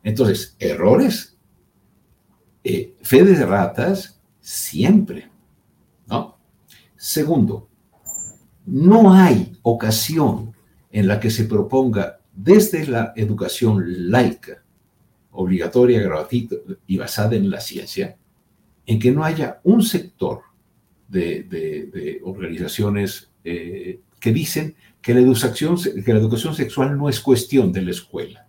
Entonces, 0.03 0.55
errores, 0.59 1.37
eh, 2.63 2.95
fe 3.01 3.23
de 3.23 3.45
ratas, 3.45 4.21
siempre, 4.39 5.29
¿no? 6.07 6.37
Segundo, 6.95 7.67
no 8.65 9.13
hay 9.13 9.57
ocasión 9.63 10.53
en 10.91 11.07
la 11.07 11.19
que 11.19 11.29
se 11.29 11.45
proponga 11.45 12.18
desde 12.41 12.87
la 12.87 13.11
educación 13.17 14.09
laica, 14.09 14.63
obligatoria, 15.31 16.01
gratuita 16.01 16.55
y 16.87 16.95
basada 16.97 17.35
en 17.35 17.49
la 17.49 17.59
ciencia, 17.59 18.15
en 18.85 18.97
que 18.97 19.11
no 19.11 19.25
haya 19.25 19.59
un 19.63 19.83
sector 19.83 20.43
de, 21.09 22.21
organizaciones 22.23 23.29
eh, 23.43 23.99
que 24.21 24.31
dicen 24.31 24.75
que 25.01 25.13
la, 25.13 25.19
educación, 25.19 25.77
que 25.77 26.13
la 26.13 26.19
educación 26.19 26.55
sexual 26.55 26.97
no 26.97 27.09
es 27.09 27.19
cuestión 27.19 27.73
de 27.73 27.81
la 27.81 27.91
escuela, 27.91 28.47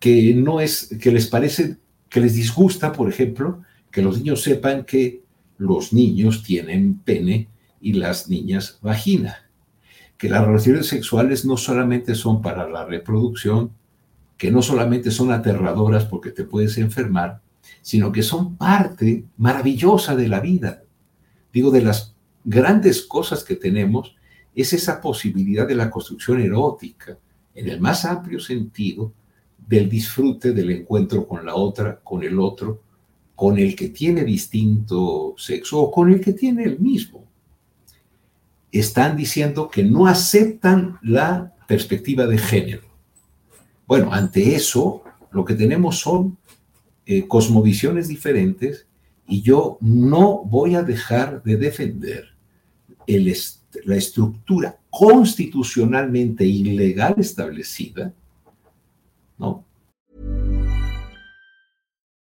que 0.00 0.34
no 0.34 0.60
es, 0.60 0.88
que 1.00 1.12
les 1.12 1.28
parece, 1.28 1.76
que 2.08 2.20
les 2.20 2.34
disgusta, 2.34 2.92
por 2.92 3.08
ejemplo, 3.08 3.62
que 3.92 4.02
los 4.02 4.18
niños 4.18 4.42
sepan 4.42 4.84
que 4.84 5.22
los 5.56 5.92
niños 5.92 6.42
tienen 6.42 6.98
pene 6.98 7.48
y 7.80 7.92
las 7.92 8.28
niñas 8.28 8.80
vagina 8.82 9.43
que 10.24 10.30
las 10.30 10.46
relaciones 10.46 10.86
sexuales 10.86 11.44
no 11.44 11.58
solamente 11.58 12.14
son 12.14 12.40
para 12.40 12.66
la 12.66 12.86
reproducción, 12.86 13.72
que 14.38 14.50
no 14.50 14.62
solamente 14.62 15.10
son 15.10 15.30
aterradoras 15.30 16.06
porque 16.06 16.30
te 16.30 16.44
puedes 16.44 16.78
enfermar, 16.78 17.42
sino 17.82 18.10
que 18.10 18.22
son 18.22 18.56
parte 18.56 19.26
maravillosa 19.36 20.16
de 20.16 20.28
la 20.28 20.40
vida. 20.40 20.82
Digo, 21.52 21.70
de 21.70 21.82
las 21.82 22.14
grandes 22.42 23.02
cosas 23.02 23.44
que 23.44 23.56
tenemos 23.56 24.16
es 24.54 24.72
esa 24.72 24.98
posibilidad 24.98 25.68
de 25.68 25.74
la 25.74 25.90
construcción 25.90 26.40
erótica, 26.40 27.18
en 27.54 27.68
el 27.68 27.78
más 27.78 28.06
amplio 28.06 28.40
sentido, 28.40 29.12
del 29.58 29.90
disfrute 29.90 30.52
del 30.52 30.70
encuentro 30.70 31.28
con 31.28 31.44
la 31.44 31.54
otra, 31.54 32.00
con 32.02 32.22
el 32.22 32.40
otro, 32.40 32.80
con 33.34 33.58
el 33.58 33.76
que 33.76 33.90
tiene 33.90 34.24
distinto 34.24 35.34
sexo 35.36 35.82
o 35.82 35.90
con 35.90 36.10
el 36.10 36.22
que 36.22 36.32
tiene 36.32 36.64
el 36.64 36.78
mismo 36.78 37.24
están 38.78 39.16
diciendo 39.16 39.68
que 39.68 39.82
no 39.82 40.06
aceptan 40.06 40.98
la 41.02 41.54
perspectiva 41.66 42.26
de 42.26 42.38
género. 42.38 42.82
Bueno, 43.86 44.12
ante 44.12 44.54
eso, 44.54 45.02
lo 45.30 45.44
que 45.44 45.54
tenemos 45.54 45.98
son 45.98 46.38
eh, 47.06 47.26
cosmovisiones 47.28 48.08
diferentes 48.08 48.86
y 49.26 49.42
yo 49.42 49.78
no 49.80 50.44
voy 50.44 50.74
a 50.74 50.82
dejar 50.82 51.42
de 51.42 51.56
defender 51.56 52.34
la 53.06 53.96
estructura 53.96 54.78
constitucionalmente 54.90 56.44
ilegal 56.44 57.16
establecida, 57.18 58.12
¿no? 59.38 59.64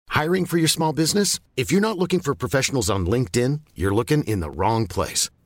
Hiring 0.09 0.45
for 0.45 0.57
your 0.57 0.69
small 0.69 0.93
business? 0.93 1.39
If 1.55 1.71
you're 1.71 1.81
not 1.81 1.97
looking 1.97 2.19
for 2.19 2.35
professionals 2.35 2.89
on 2.89 3.05
LinkedIn, 3.05 3.61
you're 3.75 3.95
looking 3.95 4.23
in 4.25 4.39
the 4.39 4.49
wrong 4.49 4.87
place. 4.87 5.29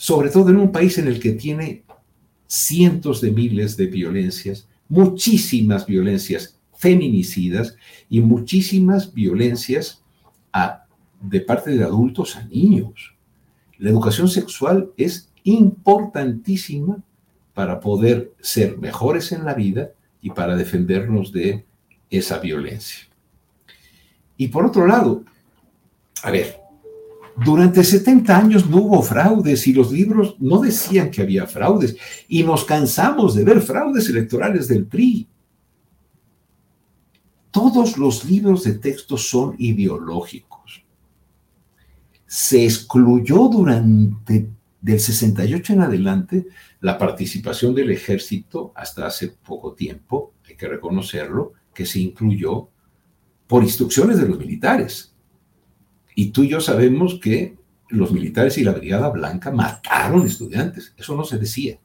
Sobre 0.00 0.30
todo 0.30 0.48
en 0.48 0.56
un 0.56 0.72
país 0.72 0.96
en 0.96 1.08
el 1.08 1.20
que 1.20 1.32
tiene 1.32 1.84
cientos 2.46 3.20
de 3.20 3.32
miles 3.32 3.76
de 3.76 3.84
violencias, 3.84 4.66
muchísimas 4.88 5.84
violencias 5.84 6.58
feminicidas 6.74 7.76
y 8.08 8.20
muchísimas 8.20 9.12
violencias 9.12 10.02
de 11.20 11.40
parte 11.42 11.72
de 11.72 11.84
adultos 11.84 12.34
a 12.36 12.44
niños. 12.44 13.14
La 13.76 13.90
educación 13.90 14.28
sexual 14.28 14.90
es 14.96 15.28
importantísima 15.44 16.96
para 17.52 17.78
poder 17.78 18.32
ser 18.40 18.78
mejores 18.78 19.32
en 19.32 19.44
la 19.44 19.52
vida 19.52 19.90
y 20.22 20.30
para 20.30 20.56
defendernos 20.56 21.30
de 21.30 21.66
esa 22.08 22.38
violencia. 22.38 23.06
Y 24.38 24.48
por 24.48 24.64
otro 24.64 24.86
lado, 24.86 25.26
a 26.22 26.30
ver, 26.30 26.58
durante 27.44 27.84
70 27.84 28.36
años 28.36 28.68
no 28.68 28.78
hubo 28.78 29.02
fraudes 29.02 29.66
y 29.66 29.72
los 29.72 29.92
libros 29.92 30.36
no 30.38 30.60
decían 30.60 31.10
que 31.10 31.22
había 31.22 31.46
fraudes 31.46 31.96
y 32.28 32.42
nos 32.42 32.64
cansamos 32.64 33.34
de 33.34 33.44
ver 33.44 33.60
fraudes 33.60 34.08
electorales 34.08 34.68
del 34.68 34.86
PRI. 34.86 35.28
Todos 37.50 37.98
los 37.98 38.24
libros 38.24 38.64
de 38.64 38.74
texto 38.74 39.16
son 39.16 39.54
ideológicos. 39.58 40.84
Se 42.26 42.64
excluyó 42.64 43.48
durante 43.48 44.50
del 44.80 45.00
68 45.00 45.74
en 45.74 45.80
adelante 45.82 46.46
la 46.80 46.96
participación 46.96 47.74
del 47.74 47.90
ejército 47.90 48.72
hasta 48.74 49.06
hace 49.06 49.28
poco 49.28 49.74
tiempo, 49.74 50.34
hay 50.48 50.56
que 50.56 50.68
reconocerlo, 50.68 51.52
que 51.74 51.84
se 51.84 52.00
incluyó 52.00 52.68
por 53.46 53.62
instrucciones 53.62 54.18
de 54.18 54.28
los 54.28 54.38
militares. 54.38 55.09
Y 56.20 56.32
tú 56.32 56.42
y 56.42 56.48
yo 56.50 56.60
sabemos 56.60 57.18
que 57.18 57.56
los 57.88 58.12
militares 58.12 58.58
y 58.58 58.62
la 58.62 58.72
Brigada 58.72 59.08
Blanca 59.08 59.50
mataron 59.50 60.26
estudiantes. 60.26 60.92
Eso 60.98 61.16
no 61.16 61.24
se 61.24 61.38
decía. 61.38 61.78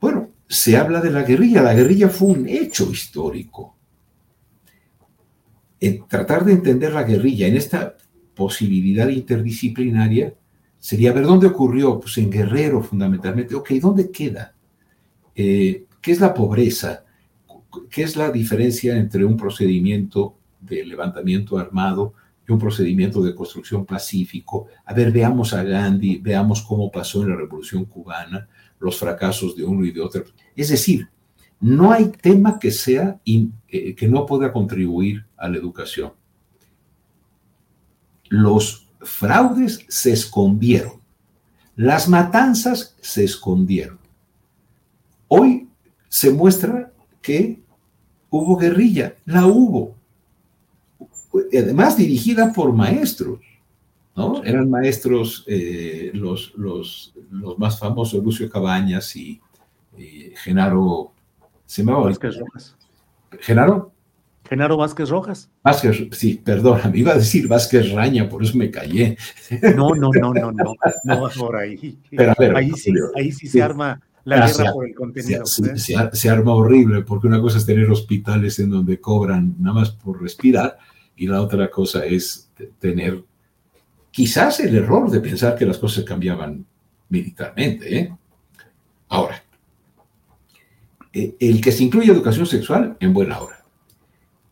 Bueno, 0.00 0.30
se 0.48 0.74
habla 0.78 1.02
de 1.02 1.10
la 1.10 1.22
guerrilla. 1.22 1.60
La 1.60 1.74
guerrilla 1.74 2.08
fue 2.08 2.28
un 2.28 2.48
hecho 2.48 2.90
histórico. 2.90 3.76
Tratar 6.08 6.46
de 6.46 6.54
entender 6.54 6.94
la 6.94 7.02
guerrilla 7.02 7.46
en 7.46 7.58
esta 7.58 7.94
posibilidad 8.34 9.08
interdisciplinaria 9.08 10.32
sería 10.78 11.12
ver 11.12 11.24
dónde 11.24 11.48
ocurrió, 11.48 12.00
pues 12.00 12.16
en 12.16 12.30
Guerrero 12.30 12.82
fundamentalmente. 12.82 13.54
Ok, 13.54 13.68
¿dónde 13.72 14.10
queda? 14.10 14.54
Eh, 15.34 15.84
¿Qué 16.00 16.12
es 16.12 16.20
la 16.20 16.32
pobreza? 16.32 17.04
¿Qué 17.90 18.02
es 18.02 18.16
la 18.16 18.30
diferencia 18.30 18.96
entre 18.96 19.26
un 19.26 19.36
procedimiento 19.36 20.38
de 20.62 20.84
levantamiento 20.84 21.58
armado 21.58 22.14
y 22.48 22.52
un 22.52 22.58
procedimiento 22.58 23.22
de 23.22 23.34
construcción 23.34 23.84
pacífico? 23.84 24.68
A 24.84 24.94
ver, 24.94 25.12
veamos 25.12 25.52
a 25.52 25.62
Gandhi, 25.62 26.18
veamos 26.18 26.62
cómo 26.62 26.90
pasó 26.90 27.22
en 27.22 27.30
la 27.30 27.36
Revolución 27.36 27.84
Cubana, 27.84 28.48
los 28.78 28.98
fracasos 28.98 29.56
de 29.56 29.64
uno 29.64 29.84
y 29.84 29.92
de 29.92 30.00
otro. 30.00 30.24
Es 30.56 30.70
decir, 30.70 31.08
no 31.60 31.92
hay 31.92 32.08
tema 32.08 32.58
que 32.58 32.72
sea 32.72 33.20
eh, 33.24 33.94
que 33.94 34.08
no 34.08 34.26
pueda 34.26 34.52
contribuir 34.52 35.24
a 35.36 35.48
la 35.48 35.58
educación. 35.58 36.12
Los 38.28 38.88
fraudes 39.00 39.84
se 39.88 40.12
escondieron, 40.12 41.00
las 41.76 42.08
matanzas 42.08 42.96
se 43.00 43.22
escondieron. 43.24 43.98
Hoy 45.28 45.68
se 46.08 46.30
muestra 46.30 46.92
que 47.20 47.62
hubo 48.28 48.56
guerrilla, 48.56 49.14
la 49.24 49.46
hubo, 49.46 49.94
además 51.52 51.96
dirigida 51.96 52.52
por 52.52 52.72
maestros, 52.72 53.40
¿no? 54.16 54.42
Eran 54.44 54.68
maestros 54.68 55.44
eh, 55.46 56.10
los, 56.14 56.52
los, 56.56 57.14
los, 57.30 57.58
más 57.58 57.78
famosos, 57.78 58.22
Lucio 58.22 58.48
Cabañas 58.50 59.14
y, 59.16 59.40
Genaro, 60.42 61.12
¿se 61.66 61.84
me 61.84 61.92
¿Genaro? 63.40 63.92
Genaro 64.52 64.76
Vázquez 64.76 65.08
Rojas. 65.08 65.48
Vázquez, 65.62 66.08
sí, 66.12 66.40
perdón, 66.44 66.80
me 66.92 66.98
iba 66.98 67.12
a 67.12 67.16
decir 67.16 67.48
Vázquez 67.48 67.90
Raña, 67.92 68.28
por 68.28 68.42
eso 68.42 68.56
me 68.58 68.70
callé. 68.70 69.16
No, 69.74 69.94
no, 69.94 70.10
no, 70.12 70.34
no, 70.34 70.52
no, 70.52 70.74
no 71.04 71.28
por 71.38 71.56
ahí. 71.56 71.98
Pero 72.10 72.56
ahí 72.56 72.70
sí, 72.72 72.92
ahí 73.16 73.32
sí, 73.32 73.46
se 73.46 73.62
arma 73.62 74.00
la 74.24 74.46
guerra 74.46 74.72
por 74.72 74.86
el 74.86 74.94
contenido. 74.94 75.42
¿eh? 75.42 76.10
Se, 76.12 76.28
arma 76.30 76.52
horrible, 76.54 77.02
porque 77.02 77.28
una 77.28 77.40
cosa 77.40 77.58
es 77.58 77.66
tener 77.66 77.90
hospitales 77.90 78.58
en 78.58 78.70
donde 78.70 79.00
cobran 79.00 79.56
nada 79.58 79.80
más 79.80 79.90
por 79.90 80.20
respirar, 80.20 80.76
y 81.16 81.26
la 81.26 81.40
otra 81.40 81.70
cosa 81.70 82.04
es 82.04 82.50
tener 82.78 83.22
quizás 84.10 84.60
el 84.60 84.76
error 84.76 85.10
de 85.10 85.20
pensar 85.20 85.56
que 85.56 85.66
las 85.66 85.78
cosas 85.78 86.04
cambiaban 86.04 86.64
militarmente. 87.08 87.98
¿eh? 87.98 88.16
Ahora, 89.08 89.42
eh, 91.12 91.34
el 91.38 91.60
que 91.60 91.72
se 91.72 91.84
incluye 91.84 92.10
educación 92.10 92.46
sexual 92.46 92.96
en 93.00 93.12
buena 93.12 93.40
hora 93.40 93.62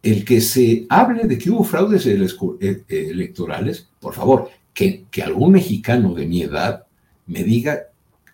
el 0.03 0.25
que 0.25 0.41
se 0.41 0.87
hable 0.89 1.25
de 1.25 1.39
que 1.39 1.51
hubo 1.51 1.65
fraudes 1.65 2.07
eh, 2.07 2.27
eh, 2.61 2.85
electorales, 2.89 3.89
por 4.01 4.15
favor, 4.15 4.51
que, 4.73 5.05
que 5.11 5.23
algún 5.23 5.53
mexicano 5.53 6.15
de 6.15 6.27
mi 6.27 6.43
edad 6.43 6.87
me 7.27 7.45
diga 7.45 7.87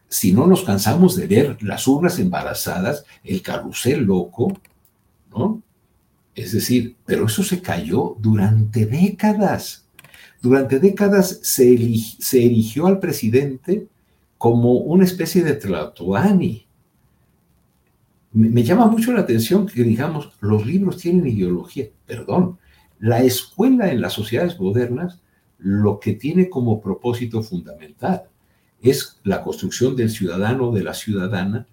si 0.08 0.32
no 0.32 0.46
nos 0.46 0.62
cansamos 0.62 1.16
de 1.16 1.26
ver 1.26 1.62
las 1.62 1.88
urnas 1.88 2.18
embarazadas, 2.20 3.04
el 3.24 3.42
carrusel 3.42 4.04
loco, 4.04 4.56
¿no? 5.30 5.62
Es 6.36 6.52
decir, 6.52 6.94
pero 7.04 7.26
eso 7.26 7.42
se 7.42 7.60
cayó 7.60 8.16
durante 8.20 8.86
décadas. 8.86 9.88
Durante 10.40 10.78
décadas 10.78 11.40
se, 11.42 11.76
se 12.20 12.46
erigió 12.46 12.86
al 12.86 13.00
presidente 13.00 13.88
como 14.38 14.74
una 14.74 15.04
especie 15.04 15.42
de 15.42 15.54
Tlatoani 15.54 16.66
me 18.36 18.62
llama 18.62 18.86
mucho 18.86 19.14
la 19.14 19.22
atención 19.22 19.66
que 19.66 19.82
digamos, 19.82 20.30
los 20.40 20.66
libros 20.66 20.98
tienen 20.98 21.26
ideología. 21.26 21.86
Perdón, 22.04 22.58
la 22.98 23.22
escuela 23.22 23.90
en 23.90 24.02
las 24.02 24.12
sociedades 24.12 24.60
modernas 24.60 25.22
lo 25.58 25.98
que 26.00 26.12
tiene 26.12 26.50
como 26.50 26.82
propósito 26.82 27.42
fundamental 27.42 28.24
es 28.82 29.18
la 29.24 29.42
construcción 29.42 29.96
del 29.96 30.10
ciudadano 30.10 30.68
o 30.68 30.74
de 30.74 30.84
la 30.84 30.92
ciudadana 30.92 31.66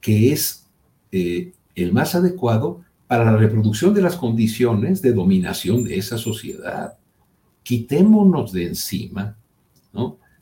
que 0.00 0.32
es 0.32 0.66
eh, 1.12 1.52
el 1.74 1.92
más 1.92 2.14
adecuado 2.14 2.80
para 3.08 3.24
la 3.24 3.36
reproducción 3.36 3.92
de 3.94 4.02
las 4.02 4.16
condiciones 4.16 5.02
de 5.02 5.12
dominación 5.12 5.82
de 5.82 5.98
esa 5.98 6.18
sociedad. 6.18 6.98
Quitémonos 7.62 8.52
de 8.52 8.66
encima 8.68 9.36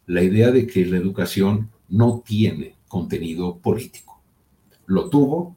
la 0.09 0.22
idea 0.22 0.52
de 0.52 0.66
que 0.66 0.87
la 0.87 0.98
educación 0.98 1.70
no 1.88 2.22
tiene 2.24 2.76
contenido 2.87 3.57
político. 3.59 4.20
Lo 4.87 5.09
tuvo 5.09 5.57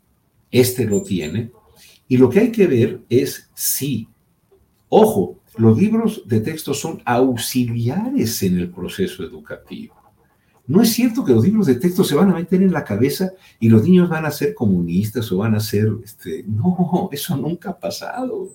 este 0.52 0.86
lo 0.86 1.04
tiene. 1.04 1.52
Y 2.08 2.18
lo 2.18 2.30
que 2.30 2.40
hay 2.40 2.52
que 2.52 2.68
ver 2.68 3.02
es 3.10 3.50
si, 3.54 4.08
ojo, 4.90 5.40
los 5.58 5.78
libros 5.78 6.24
de 6.26 6.40
texto 6.40 6.74
son 6.74 7.02
auxiliares 7.06 8.42
en 8.44 8.58
el 8.58 8.70
proceso 8.70 9.24
educativo. 9.24 9.96
No 10.70 10.84
es 10.84 10.94
cierto 10.94 11.26
que 11.26 11.34
los 11.34 11.44
libros 11.44 11.66
de 11.66 11.76
texto 11.76 12.04
se 12.04 12.14
van 12.14 12.30
a 12.30 12.36
meter 12.36 12.62
en 12.62 12.72
la 12.72 12.84
cabeza 12.84 13.32
y 13.60 13.70
los 13.70 13.82
niños 13.82 14.08
van 14.08 14.28
a 14.28 14.32
ser 14.32 14.54
comunistas 14.54 15.32
o 15.32 15.38
van 15.38 15.56
a 15.56 15.60
ser, 15.60 15.90
este, 16.04 16.44
no, 16.48 17.10
eso 17.12 17.36
nunca 17.36 17.72
ha 17.72 17.80
pasado. 17.80 18.50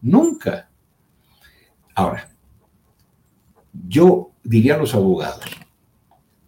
Nunca. 0.00 0.70
Ahora, 1.96 2.30
yo 3.88 4.30
diría 4.44 4.76
a 4.76 4.78
los 4.78 4.94
abogados, 4.94 5.44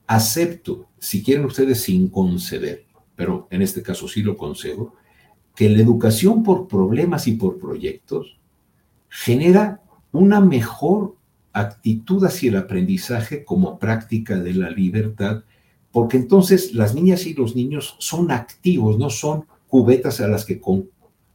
acepto, 0.07 0.87
si 1.01 1.25
quieren 1.25 1.45
ustedes 1.45 1.83
sin 1.83 2.09
conceder, 2.09 2.87
pero 3.17 3.49
en 3.51 3.63
este 3.63 3.83
caso 3.83 4.07
sí 4.07 4.23
lo 4.23 4.37
concedo, 4.37 4.95
que 5.57 5.69
la 5.69 5.83
educación 5.83 6.45
por 6.45 6.69
problemas 6.69 7.27
y 7.27 7.33
por 7.33 7.59
proyectos 7.59 8.39
genera 9.09 9.83
una 10.13 10.41
mejor 10.41 11.17
actitud 11.55 12.23
hacia 12.25 12.51
el 12.51 12.57
aprendizaje 12.57 13.45
como 13.45 13.79
práctica 13.79 14.39
de 14.39 14.53
la 14.53 14.69
libertad, 14.69 15.45
porque 15.91 16.19
entonces 16.19 16.75
las 16.75 16.95
niñas 16.95 17.25
y 17.25 17.33
los 17.33 17.57
niños 17.57 17.97
son 17.99 18.31
activos, 18.31 18.99
no 18.99 19.09
son 19.09 19.47
cubetas 19.69 20.21
a 20.21 20.29
las 20.29 20.45
que 20.45 20.61
con 20.61 20.91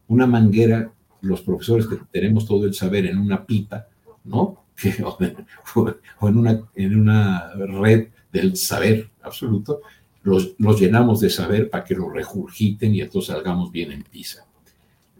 una 0.08 0.27
manguera 0.27 0.91
los 1.21 1.41
profesores 1.41 1.88
que 1.88 1.97
tenemos 2.12 2.45
todo 2.45 2.65
el 2.65 2.73
saber 2.73 3.05
en 3.08 3.17
una 3.17 3.45
pipa, 3.45 3.88
¿no? 4.25 4.63
o 5.75 6.27
en 6.27 6.38
una, 6.38 6.62
en 6.75 6.99
una 6.99 7.53
red 7.53 8.10
del 8.32 8.55
saber 8.55 9.10
absoluto, 9.23 9.82
los, 10.23 10.55
llenamos 10.79 11.21
de 11.21 11.29
saber 11.29 11.69
para 11.69 11.84
que 11.84 11.95
lo 11.95 12.10
regurgiten 12.10 12.93
y 12.93 13.01
entonces 13.01 13.34
salgamos 13.34 13.71
bien 13.71 13.91
en 13.91 14.03
PISA. 14.03 14.45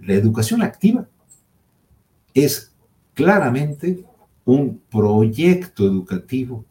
La 0.02 0.14
educación 0.14 0.62
activa 0.62 1.08
es 2.34 2.74
claramente 3.14 4.06
un 4.52 4.82
proyecto 4.90 5.86
educativo 5.86 6.66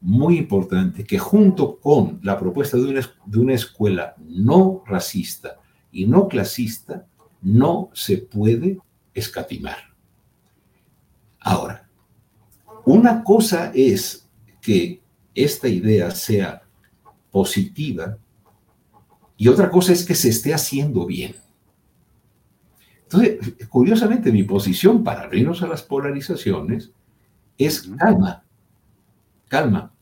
muy 0.00 0.38
importante 0.38 1.04
que 1.04 1.18
junto 1.18 1.78
con 1.78 2.20
la 2.22 2.38
propuesta 2.38 2.76
de 2.76 2.84
una, 2.84 3.00
de 3.24 3.38
una 3.38 3.54
escuela 3.54 4.14
no 4.18 4.82
racista 4.86 5.58
y 5.90 6.06
no 6.06 6.28
clasista 6.28 7.06
no 7.40 7.90
se 7.94 8.18
puede 8.18 8.78
escatimar. 9.14 9.78
Ahora, 11.40 11.88
una 12.84 13.24
cosa 13.24 13.72
es 13.74 14.28
que 14.60 15.00
esta 15.34 15.68
idea 15.68 16.10
sea 16.10 16.62
positiva 17.30 18.18
y 19.38 19.48
otra 19.48 19.70
cosa 19.70 19.92
es 19.92 20.04
que 20.04 20.14
se 20.14 20.28
esté 20.28 20.52
haciendo 20.52 21.06
bien. 21.06 21.34
Entonces, 23.04 23.38
curiosamente, 23.68 24.32
mi 24.32 24.42
posición 24.42 25.02
para 25.02 25.22
abrirnos 25.22 25.62
a 25.62 25.68
las 25.68 25.82
polarizaciones 25.82 26.92
es 27.58 27.88
calma, 27.98 28.44
calma. 29.48 29.92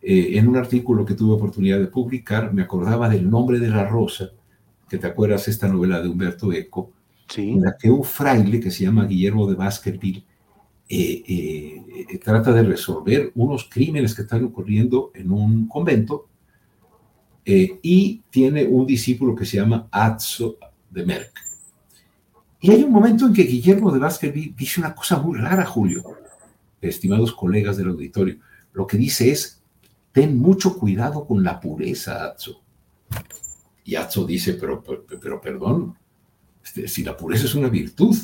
Eh, 0.00 0.38
en 0.38 0.48
un 0.48 0.56
artículo 0.56 1.04
que 1.04 1.14
tuve 1.14 1.34
oportunidad 1.34 1.78
de 1.78 1.88
publicar, 1.88 2.52
me 2.52 2.62
acordaba 2.62 3.08
del 3.08 3.28
nombre 3.28 3.58
de 3.58 3.68
la 3.68 3.84
rosa, 3.86 4.30
que 4.88 4.98
te 4.98 5.06
acuerdas 5.06 5.48
esta 5.48 5.68
novela 5.68 6.00
de 6.00 6.08
Humberto 6.08 6.52
Eco, 6.52 6.92
en 7.36 7.62
la 7.62 7.76
que 7.76 7.90
un 7.90 8.04
fraile 8.04 8.60
que 8.60 8.70
se 8.70 8.84
llama 8.84 9.04
Guillermo 9.06 9.46
de 9.46 9.54
Baskerville 9.54 10.24
eh, 10.88 11.22
eh, 11.28 12.18
trata 12.24 12.52
de 12.52 12.62
resolver 12.62 13.32
unos 13.34 13.68
crímenes 13.68 14.14
que 14.14 14.22
están 14.22 14.44
ocurriendo 14.44 15.10
en 15.14 15.30
un 15.30 15.68
convento 15.68 16.28
y 17.50 18.22
tiene 18.28 18.66
un 18.66 18.86
discípulo 18.86 19.34
que 19.34 19.46
se 19.46 19.56
llama 19.56 19.88
Azzo 19.90 20.58
de 20.90 21.06
Merck. 21.06 21.48
Y 22.60 22.70
hay 22.70 22.84
un 22.84 22.92
momento 22.92 23.26
en 23.26 23.32
que 23.32 23.44
Guillermo 23.44 23.90
de 23.90 23.98
Baskerville 23.98 24.54
dice 24.56 24.80
una 24.80 24.94
cosa 24.94 25.18
muy 25.18 25.38
rara, 25.38 25.64
Julio, 25.64 26.02
estimados 26.80 27.32
colegas 27.32 27.76
del 27.76 27.88
auditorio. 27.88 28.38
Lo 28.72 28.86
que 28.86 28.96
dice 28.96 29.30
es, 29.30 29.62
ten 30.12 30.38
mucho 30.38 30.78
cuidado 30.78 31.26
con 31.26 31.42
la 31.42 31.60
pureza, 31.60 32.24
Atzo. 32.24 32.62
Y 33.84 33.94
Atzo 33.94 34.26
dice, 34.26 34.54
pero, 34.54 34.82
pero, 34.82 35.40
perdón, 35.40 35.96
este, 36.62 36.88
si 36.88 37.02
la 37.02 37.16
pureza 37.16 37.46
es 37.46 37.54
una 37.54 37.68
virtud. 37.68 38.16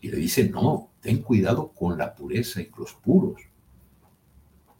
Y 0.00 0.10
le 0.10 0.18
dice, 0.18 0.48
no, 0.48 0.90
ten 1.00 1.22
cuidado 1.22 1.72
con 1.72 1.96
la 1.96 2.14
pureza 2.14 2.60
y 2.60 2.70
los 2.78 2.92
puros. 2.92 3.40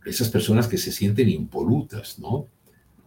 Esas 0.05 0.29
personas 0.29 0.69
que 0.69 0.77
se 0.77 0.93
sienten 0.93 1.31
impolutas, 1.31 2.19
¿no? 2.19 2.49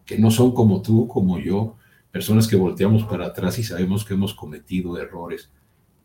Que 0.03 0.17
no 0.17 0.31
son 0.31 0.53
como 0.53 0.81
tú, 0.81 1.07
como 1.07 1.37
yo, 1.37 1.77
personas 2.11 2.47
que 2.47 2.55
volteamos 2.55 3.03
para 3.03 3.27
atrás 3.27 3.59
y 3.59 3.63
sabemos 3.63 4.03
que 4.03 4.15
hemos 4.15 4.33
cometido 4.33 4.97
errores, 4.97 5.51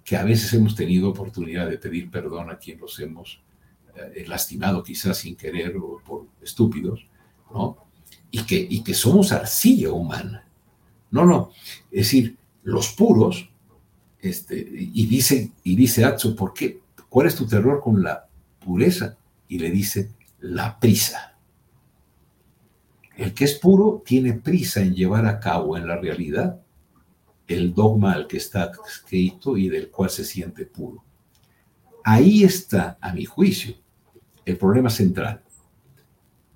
que 0.04 0.16
a 0.16 0.24
veces 0.24 0.52
hemos 0.52 0.74
tenido 0.74 1.10
oportunidad 1.10 1.68
de 1.68 1.78
pedir 1.78 2.10
perdón 2.10 2.50
a 2.50 2.58
quien 2.58 2.80
los 2.80 2.98
hemos 3.00 3.40
eh, 3.94 4.24
lastimado 4.26 4.82
quizás 4.82 5.18
sin 5.18 5.36
querer 5.36 5.76
o 5.76 6.00
por 6.04 6.26
estúpidos, 6.40 7.06
¿no? 7.52 7.76
Y 8.30 8.42
que, 8.44 8.66
y 8.68 8.82
que 8.82 8.94
somos 8.94 9.32
arcilla 9.32 9.92
humana. 9.92 10.46
No, 11.10 11.26
no, 11.26 11.50
es 11.90 12.06
decir, 12.06 12.36
los 12.62 12.92
puros, 12.92 13.50
este, 14.20 14.56
y 14.56 15.06
dice, 15.06 15.52
y 15.62 15.76
dice 15.76 16.06
¿por 16.36 16.54
qué? 16.54 16.80
¿Cuál 17.08 17.26
es 17.26 17.36
tu 17.36 17.46
terror 17.46 17.80
con 17.82 18.02
la 18.02 18.26
pureza? 18.64 19.16
Y 19.48 19.58
le 19.58 19.70
dice, 19.70 20.10
la 20.40 20.78
prisa. 20.78 21.36
El 23.16 23.34
que 23.34 23.44
es 23.44 23.54
puro 23.54 24.02
tiene 24.04 24.32
prisa 24.32 24.80
en 24.80 24.94
llevar 24.94 25.26
a 25.26 25.38
cabo 25.38 25.76
en 25.76 25.86
la 25.86 25.96
realidad 25.98 26.60
el 27.52 27.74
dogma 27.74 28.12
al 28.12 28.26
que 28.26 28.36
está 28.36 28.70
escrito 28.86 29.56
y 29.56 29.68
del 29.68 29.90
cual 29.90 30.10
se 30.10 30.24
siente 30.24 30.66
puro. 30.66 31.04
Ahí 32.04 32.42
está, 32.42 32.98
a 33.00 33.12
mi 33.12 33.24
juicio, 33.24 33.74
el 34.44 34.56
problema 34.56 34.90
central. 34.90 35.42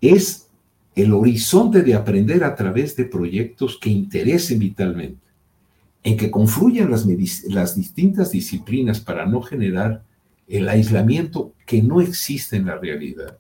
Es 0.01 0.49
el 0.95 1.13
horizonte 1.13 1.83
de 1.83 1.95
aprender 1.95 2.43
a 2.43 2.55
través 2.55 2.97
de 2.97 3.05
proyectos 3.05 3.79
que 3.79 3.91
interesen 3.91 4.59
vitalmente, 4.59 5.27
en 6.03 6.17
que 6.17 6.31
confluyan 6.31 6.91
las, 6.91 7.07
las 7.49 7.77
distintas 7.77 8.31
disciplinas 8.31 9.01
para 9.01 9.27
no 9.27 9.43
generar 9.43 10.05
el 10.49 10.69
aislamiento 10.69 11.53
que 11.67 11.83
no 11.83 12.01
existe 12.01 12.57
en 12.57 12.67
la 12.67 12.79
realidad. 12.79 13.39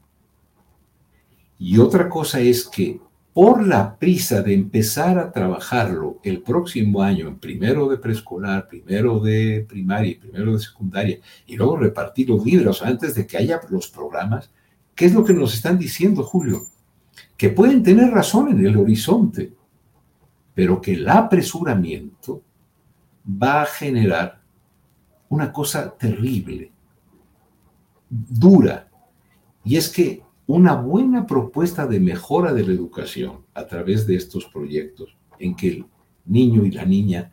Y 1.58 1.78
otra 1.78 2.08
cosa 2.08 2.40
es 2.40 2.66
que 2.66 3.00
por 3.36 3.66
la 3.66 3.98
prisa 3.98 4.40
de 4.40 4.54
empezar 4.54 5.18
a 5.18 5.30
trabajarlo 5.30 6.20
el 6.22 6.40
próximo 6.40 7.02
año 7.02 7.28
en 7.28 7.38
primero 7.38 7.86
de 7.86 7.98
preescolar, 7.98 8.66
primero 8.66 9.20
de 9.20 9.66
primaria 9.68 10.12
y 10.12 10.14
primero 10.14 10.54
de 10.54 10.58
secundaria, 10.58 11.18
y 11.46 11.54
luego 11.54 11.76
repartir 11.76 12.30
los 12.30 12.42
libros 12.46 12.80
antes 12.80 13.14
de 13.14 13.26
que 13.26 13.36
haya 13.36 13.60
los 13.68 13.88
programas, 13.88 14.50
¿qué 14.94 15.04
es 15.04 15.12
lo 15.12 15.22
que 15.22 15.34
nos 15.34 15.52
están 15.52 15.78
diciendo, 15.78 16.22
Julio? 16.22 16.62
Que 17.36 17.50
pueden 17.50 17.82
tener 17.82 18.10
razón 18.10 18.48
en 18.48 18.64
el 18.64 18.74
horizonte, 18.74 19.52
pero 20.54 20.80
que 20.80 20.94
el 20.94 21.06
apresuramiento 21.06 22.40
va 23.28 23.60
a 23.60 23.66
generar 23.66 24.40
una 25.28 25.52
cosa 25.52 25.90
terrible, 25.90 26.72
dura, 28.08 28.88
y 29.62 29.76
es 29.76 29.90
que 29.90 30.22
una 30.46 30.74
buena 30.74 31.26
propuesta 31.26 31.86
de 31.86 31.98
mejora 31.98 32.52
de 32.52 32.64
la 32.64 32.72
educación 32.72 33.44
a 33.54 33.66
través 33.66 34.06
de 34.06 34.16
estos 34.16 34.44
proyectos, 34.46 35.16
en 35.38 35.54
que 35.54 35.68
el 35.68 35.86
niño 36.24 36.64
y 36.64 36.70
la 36.70 36.84
niña, 36.84 37.32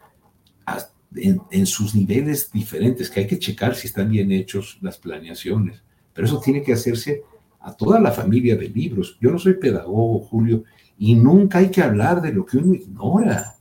en, 1.16 1.68
sus 1.68 1.94
niveles 1.94 2.52
diferentes, 2.52 3.10
que 3.10 3.22
hay 3.22 3.28
que 3.28 3.38
checar 3.38 3.76
si 3.76 3.88
están 3.88 4.10
bien 4.10 4.32
hechos 4.32 4.80
las 4.82 4.98
planeaciones, 4.98 5.84
pero 6.12 6.28
eso 6.28 6.40
tiene 6.40 6.64
que 6.64 6.74
hacerse 6.74 7.24
a 7.60 7.74
toda 7.74 8.00
la 8.00 8.12
familia 8.12 8.56
de 8.56 8.68
libros. 8.68 9.18
Yo 9.22 9.30
no 9.30 9.38
soy 9.38 9.54
pedagogo, 9.54 10.20
Julio, 10.20 10.64
y 10.98 11.16
nunca 11.16 11.60
hay 11.60 11.70
que 11.70 11.82
hablar 11.82 12.22
de 12.22 12.34
lo 12.34 12.46
que 12.46 12.58
uno 12.58 12.74
ignora. 12.74 13.56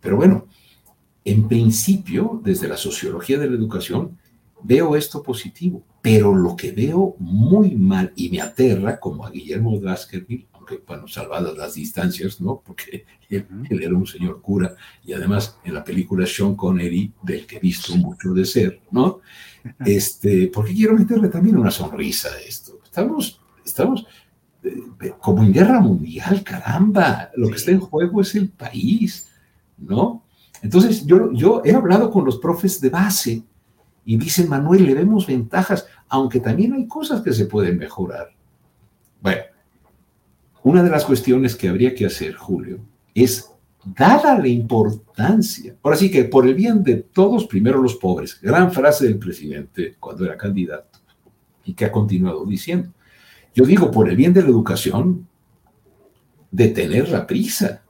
Pero 0.00 0.16
bueno, 0.16 0.46
en 1.24 1.48
principio, 1.48 2.40
desde 2.44 2.68
la 2.68 2.76
sociología 2.76 3.38
de 3.38 3.48
la 3.48 3.56
educación, 3.56 4.18
veo 4.64 4.96
esto 4.96 5.22
positivo, 5.22 5.84
pero 6.00 6.34
lo 6.34 6.56
que 6.56 6.72
veo 6.72 7.16
muy 7.18 7.76
mal 7.76 8.12
y 8.16 8.30
me 8.30 8.40
aterra, 8.40 8.98
como 8.98 9.24
a 9.24 9.30
Guillermo 9.30 9.78
Baskerville, 9.78 10.48
aunque, 10.54 10.82
bueno, 10.86 11.06
salvadas 11.06 11.56
las 11.56 11.74
distancias, 11.74 12.40
¿no? 12.40 12.62
Porque 12.64 13.04
él, 13.28 13.46
era 13.70 13.94
un 13.94 14.06
señor 14.06 14.40
cura 14.40 14.74
y 15.04 15.12
además 15.12 15.58
en 15.64 15.74
la 15.74 15.84
película 15.84 16.26
Sean 16.26 16.56
Connery, 16.56 17.12
del 17.22 17.46
que 17.46 17.56
he 17.56 17.60
visto 17.60 17.94
mucho 17.96 18.32
de 18.32 18.44
ser, 18.46 18.80
¿no? 18.90 19.20
Este, 19.84 20.50
porque 20.52 20.74
quiero 20.74 20.94
meterle 20.94 21.28
también 21.28 21.58
una 21.58 21.70
sonrisa 21.70 22.30
a 22.30 22.40
esto. 22.40 22.80
Estamos, 22.84 23.40
estamos 23.64 24.06
eh, 24.62 25.12
como 25.20 25.42
en 25.42 25.52
guerra 25.52 25.80
mundial, 25.80 26.42
caramba, 26.42 27.30
lo 27.36 27.48
que 27.50 27.56
está 27.56 27.70
en 27.70 27.80
juego 27.80 28.22
es 28.22 28.34
el 28.34 28.48
país, 28.48 29.28
¿no? 29.76 30.24
Entonces, 30.62 31.04
yo, 31.04 31.30
yo 31.32 31.60
he 31.64 31.74
hablado 31.74 32.10
con 32.10 32.24
los 32.24 32.38
profes 32.38 32.80
de 32.80 32.88
base 32.88 33.42
y 34.04 34.16
dicen, 34.16 34.48
Manuel, 34.48 34.84
le 34.84 34.94
vemos 34.94 35.26
ventajas, 35.26 35.86
aunque 36.08 36.40
también 36.40 36.74
hay 36.74 36.86
cosas 36.86 37.22
que 37.22 37.32
se 37.32 37.46
pueden 37.46 37.78
mejorar. 37.78 38.28
Bueno, 39.20 39.42
una 40.62 40.82
de 40.82 40.90
las 40.90 41.04
cuestiones 41.04 41.56
que 41.56 41.68
habría 41.68 41.94
que 41.94 42.06
hacer, 42.06 42.34
Julio, 42.34 42.80
es, 43.14 43.50
dada 43.84 44.38
la 44.38 44.48
importancia, 44.48 45.76
ahora 45.82 45.96
sí 45.96 46.10
que 46.10 46.24
por 46.24 46.46
el 46.46 46.54
bien 46.54 46.82
de 46.82 46.96
todos, 46.96 47.46
primero 47.46 47.82
los 47.82 47.96
pobres, 47.96 48.40
gran 48.40 48.72
frase 48.72 49.06
del 49.06 49.18
presidente 49.18 49.96
cuando 50.00 50.24
era 50.24 50.38
candidato 50.38 50.98
y 51.64 51.74
que 51.74 51.84
ha 51.84 51.92
continuado 51.92 52.44
diciendo. 52.46 52.90
Yo 53.54 53.64
digo, 53.64 53.90
por 53.90 54.08
el 54.08 54.16
bien 54.16 54.32
de 54.32 54.42
la 54.42 54.48
educación, 54.48 55.28
detener 56.50 57.08
la 57.08 57.26
prisa. 57.26 57.82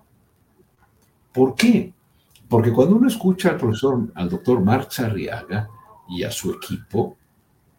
¿Por 1.32 1.54
qué? 1.54 1.92
Porque 2.48 2.72
cuando 2.72 2.96
uno 2.96 3.08
escucha 3.08 3.50
al 3.50 3.56
profesor, 3.56 4.12
al 4.14 4.28
doctor 4.28 4.60
Marx 4.60 5.00
Arriaga, 5.00 5.68
y 6.08 6.22
a 6.22 6.30
su 6.30 6.52
equipo, 6.52 7.16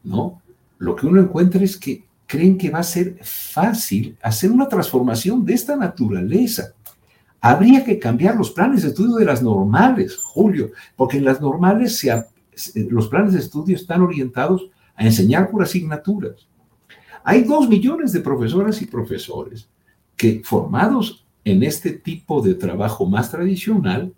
¿no? 0.04 0.42
Lo 0.78 0.96
que 0.96 1.08
uno 1.08 1.22
encuentra 1.22 1.64
es 1.64 1.78
que 1.78 2.06
creen 2.26 2.58
que 2.58 2.70
va 2.70 2.80
a 2.80 2.84
ser 2.84 3.18
fácil 3.24 4.18
hacer 4.22 4.52
una 4.52 4.68
transformación 4.68 5.46
de 5.46 5.54
esta 5.54 5.76
naturaleza. 5.76 6.74
Habría 7.40 7.84
que 7.84 8.00
cambiar 8.00 8.36
los 8.36 8.52
planes 8.52 8.82
de 8.82 8.90
estudio 8.90 9.16
de 9.16 9.26
las 9.26 9.44
normales, 9.44 10.18
Julio, 10.18 10.72
porque 10.96 11.18
en 11.18 11.26
las 11.26 11.40
normales 11.40 12.06
los 12.90 13.08
planes 13.08 13.34
de 13.34 13.40
estudio 13.40 13.76
están 13.76 14.02
orientados 14.02 14.70
a 14.96 15.06
enseñar 15.06 15.52
por 15.52 15.62
asignaturas. 15.62 16.48
Hay 17.24 17.44
dos 17.44 17.68
millones 17.70 18.12
de 18.14 18.22
profesoras 18.22 18.82
y 18.82 18.86
profesores 18.86 19.68
que 20.16 20.42
formados 20.44 21.26
en 21.44 21.64
este 21.64 21.92
tipo 21.92 22.42
de 22.42 22.56
trabajo 22.56 23.06
más 23.06 23.30
tradicional 23.30 24.14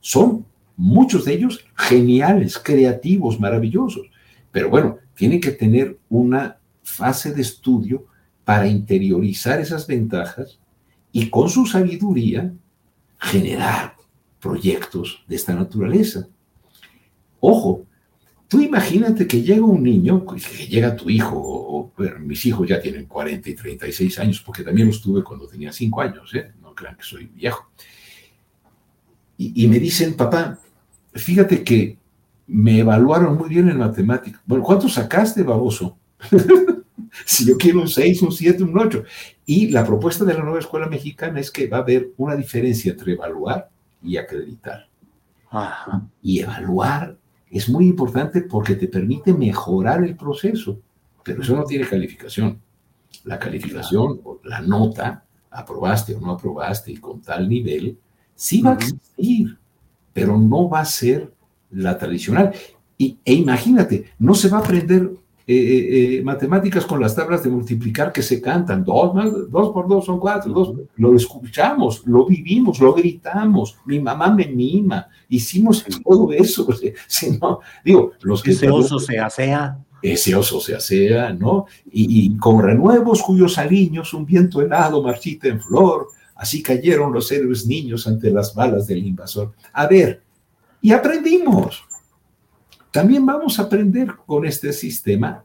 son 0.00 0.46
muchos 0.80 1.26
de 1.26 1.34
ellos 1.34 1.64
geniales, 1.76 2.58
creativos, 2.58 3.38
maravillosos. 3.38 4.06
Pero 4.50 4.70
bueno, 4.70 4.96
tienen 5.14 5.40
que 5.40 5.50
tener 5.50 5.98
una 6.08 6.56
fase 6.82 7.32
de 7.32 7.42
estudio 7.42 8.06
para 8.44 8.66
interiorizar 8.66 9.60
esas 9.60 9.86
ventajas 9.86 10.58
y 11.12 11.28
con 11.28 11.50
su 11.50 11.66
sabiduría 11.66 12.52
generar 13.18 13.94
proyectos 14.40 15.22
de 15.28 15.36
esta 15.36 15.54
naturaleza. 15.54 16.26
Ojo, 17.40 17.84
tú 18.48 18.60
imagínate 18.60 19.26
que 19.26 19.42
llega 19.42 19.64
un 19.64 19.82
niño, 19.82 20.24
que 20.24 20.66
llega 20.66 20.96
tu 20.96 21.10
hijo, 21.10 21.36
o, 21.36 21.92
mis 22.20 22.46
hijos 22.46 22.66
ya 22.66 22.80
tienen 22.80 23.04
40 23.04 23.50
y 23.50 23.54
36 23.54 24.18
años, 24.18 24.40
porque 24.40 24.62
también 24.62 24.88
los 24.88 25.02
tuve 25.02 25.22
cuando 25.22 25.46
tenía 25.46 25.72
5 25.72 26.00
años, 26.00 26.34
¿eh? 26.34 26.52
no 26.62 26.74
crean 26.74 26.96
que 26.96 27.02
soy 27.02 27.26
viejo. 27.26 27.70
y 29.36 29.68
me 29.68 29.78
dicen, 29.78 30.14
papá, 30.14 30.58
fíjate 31.14 31.62
que 31.64 31.98
me 32.46 32.80
evaluaron 32.80 33.36
muy 33.36 33.48
bien 33.48 33.68
en 33.68 33.78
matemáticas. 33.78 34.40
Bueno, 34.44 34.64
¿cuánto 34.64 34.88
sacaste, 34.88 35.42
baboso? 35.42 35.96
si 37.24 37.46
yo 37.46 37.56
quiero 37.56 37.80
un 37.80 37.88
6, 37.88 38.22
un 38.22 38.32
7, 38.32 38.62
un 38.62 38.78
8. 38.78 39.04
Y 39.46 39.68
la 39.68 39.84
propuesta 39.84 40.24
de 40.24 40.34
la 40.34 40.42
nueva 40.42 40.58
escuela 40.58 40.88
mexicana 40.88 41.40
es 41.40 41.50
que 41.50 41.68
va 41.68 41.78
a 41.78 41.80
haber 41.80 42.10
una 42.16 42.36
diferencia 42.36 42.92
entre 42.92 43.12
evaluar 43.12 43.70
y 44.02 44.16
acreditar. 44.16 44.88
Y 46.22 46.40
evaluar 46.40 47.16
es 47.50 47.68
muy 47.68 47.86
importante 47.86 48.42
porque 48.42 48.76
te 48.76 48.86
permite 48.86 49.32
mejorar 49.32 50.04
el 50.04 50.16
proceso, 50.16 50.80
pero 51.24 51.42
eso 51.42 51.56
no 51.56 51.64
tiene 51.64 51.86
calificación. 51.86 52.60
La 53.24 53.38
calificación, 53.38 54.20
la 54.44 54.60
nota, 54.60 55.24
aprobaste 55.50 56.14
o 56.14 56.20
no 56.20 56.32
aprobaste 56.32 56.92
y 56.92 56.96
con 56.96 57.20
tal 57.20 57.48
nivel, 57.48 57.98
sí 58.34 58.62
va 58.62 58.72
a 58.72 58.74
existir, 58.74 59.58
pero 60.12 60.38
no 60.38 60.68
va 60.68 60.80
a 60.80 60.84
ser 60.84 61.32
la 61.70 61.98
tradicional. 61.98 62.52
Y, 62.98 63.18
e 63.24 63.34
imagínate, 63.34 64.12
no 64.18 64.34
se 64.34 64.48
va 64.48 64.58
a 64.58 64.60
aprender 64.60 65.10
eh, 65.46 65.56
eh, 65.56 66.18
eh, 66.18 66.22
matemáticas 66.22 66.86
con 66.86 67.00
las 67.00 67.16
tablas 67.16 67.42
de 67.42 67.50
multiplicar 67.50 68.12
que 68.12 68.22
se 68.22 68.40
cantan. 68.40 68.84
Dos, 68.84 69.12
más, 69.12 69.32
dos 69.50 69.72
por 69.72 69.88
dos 69.88 70.04
son 70.04 70.20
cuatro. 70.20 70.52
Dos. 70.52 70.74
Lo 70.96 71.16
escuchamos, 71.16 72.06
lo 72.06 72.24
vivimos, 72.24 72.78
lo 72.78 72.94
gritamos. 72.94 73.76
Mi 73.84 73.98
mamá 73.98 74.32
me 74.32 74.46
mima. 74.46 75.08
Hicimos 75.28 75.84
todo 76.04 76.32
eso. 76.32 76.68
Si 77.08 77.36
no, 77.38 77.58
digo, 77.84 78.12
los 78.20 78.42
que... 78.42 78.52
Ese 78.52 78.70
oso 78.70 79.00
se 79.00 79.18
asea. 79.18 79.76
Ese 80.00 80.36
oso 80.36 80.60
se 80.60 80.76
asea, 80.76 81.32
¿no? 81.32 81.66
Y, 81.90 82.26
y 82.26 82.36
con 82.36 82.62
renuevos 82.62 83.20
cuyos 83.20 83.58
aliños 83.58 84.14
un 84.14 84.24
viento 84.24 84.62
helado 84.62 85.02
marchita 85.02 85.48
en 85.48 85.60
flor. 85.60 86.06
Así 86.40 86.62
cayeron 86.62 87.12
los 87.12 87.30
héroes 87.30 87.66
niños 87.66 88.06
ante 88.06 88.30
las 88.30 88.54
balas 88.54 88.86
del 88.86 89.06
invasor. 89.06 89.52
A 89.74 89.86
ver, 89.86 90.22
y 90.80 90.90
aprendimos. 90.90 91.84
También 92.90 93.26
vamos 93.26 93.58
a 93.58 93.64
aprender 93.64 94.08
con 94.24 94.46
este 94.46 94.72
sistema, 94.72 95.44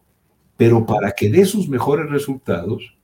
pero 0.56 0.86
para 0.86 1.12
que 1.12 1.30
dé 1.30 1.44
sus 1.44 1.68
mejores 1.68 2.10
resultados, 2.10 2.96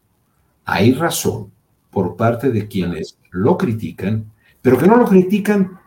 hay 0.63 0.93
razón 0.93 1.51
por 1.89 2.15
parte 2.15 2.49
de 2.49 2.65
quienes 2.65 3.17
lo 3.29 3.57
critican, 3.57 4.31
pero 4.61 4.77
que 4.77 4.87
no 4.87 4.95
lo 4.95 5.05
critican 5.05 5.77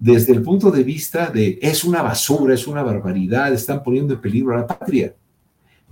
desde 0.00 0.32
el 0.32 0.42
punto 0.42 0.72
de 0.72 0.82
vista 0.82 1.30
de 1.30 1.60
es 1.62 1.84
una 1.84 2.02
basura, 2.02 2.54
es 2.54 2.66
una 2.66 2.82
barbaridad, 2.82 3.52
están 3.52 3.84
poniendo 3.84 4.14
en 4.14 4.20
peligro 4.20 4.52
a 4.52 4.62
la 4.62 4.66
patria. 4.66 5.14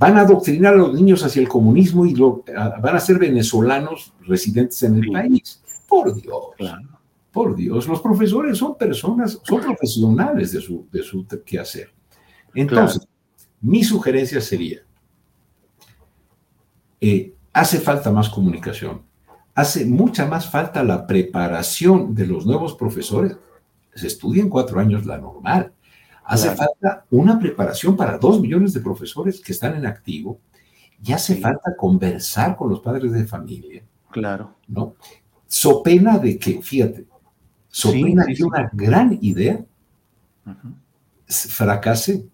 Van 0.01 0.17
a 0.17 0.23
adoctrinar 0.23 0.73
a 0.73 0.79
los 0.79 0.95
niños 0.95 1.23
hacia 1.23 1.43
el 1.43 1.49
comunismo 1.49 2.07
y 2.07 2.15
van 2.15 2.97
a 2.97 3.01
ser 3.01 3.19
venezolanos 3.19 4.15
residentes 4.23 4.83
en 4.83 4.95
el 4.95 5.13
país. 5.13 5.63
Por 5.87 6.15
Dios. 6.15 6.57
Por 7.31 7.55
Dios, 7.55 7.87
los 7.87 8.01
profesores 8.01 8.57
son 8.57 8.79
personas, 8.79 9.39
son 9.43 9.61
profesionales 9.61 10.53
de 10.53 10.61
su, 10.63 10.89
de 10.91 11.03
su 11.03 11.27
quehacer. 11.45 11.93
Entonces, 12.55 13.07
mi 13.61 13.85
sugerencia 13.85 14.41
sería, 14.41 14.81
eh, 16.99 17.35
hace 17.53 17.79
falta 17.79 18.11
más 18.11 18.31
comunicación, 18.31 19.03
hace 19.55 19.85
mucha 19.85 20.25
más 20.25 20.51
falta 20.51 20.83
la 20.83 21.07
preparación 21.07 22.15
de 22.15 22.27
los 22.27 22.47
nuevos 22.47 22.75
profesores. 22.75 23.37
Se 23.95 24.07
estudia 24.07 24.43
en 24.43 24.49
cuatro 24.49 24.81
años 24.81 25.05
la 25.05 25.19
normal. 25.19 25.75
Hace 26.31 26.55
falta 26.55 27.05
una 27.11 27.41
preparación 27.41 27.97
para 27.97 28.17
dos 28.17 28.41
millones 28.41 28.73
de 28.73 28.79
profesores 28.79 29.41
que 29.41 29.51
están 29.51 29.75
en 29.75 29.85
activo 29.85 30.39
y 31.03 31.13
hace 31.13 31.35
falta 31.35 31.75
conversar 31.77 32.57
con 32.57 32.71
los 32.71 32.79
padres 32.79 33.11
de 33.11 33.27
familia. 33.27 33.83
Claro. 34.13 34.55
¿No? 34.69 34.95
So 35.49 35.83
pena 35.83 36.19
de 36.19 36.39
que, 36.39 36.63
fíjate, 36.63 37.05
so 37.67 37.91
pena 37.91 38.27
de 38.27 38.35
que 38.35 38.45
una 38.45 38.71
gran 38.73 39.19
idea 39.21 39.65
fracase 41.27 42.29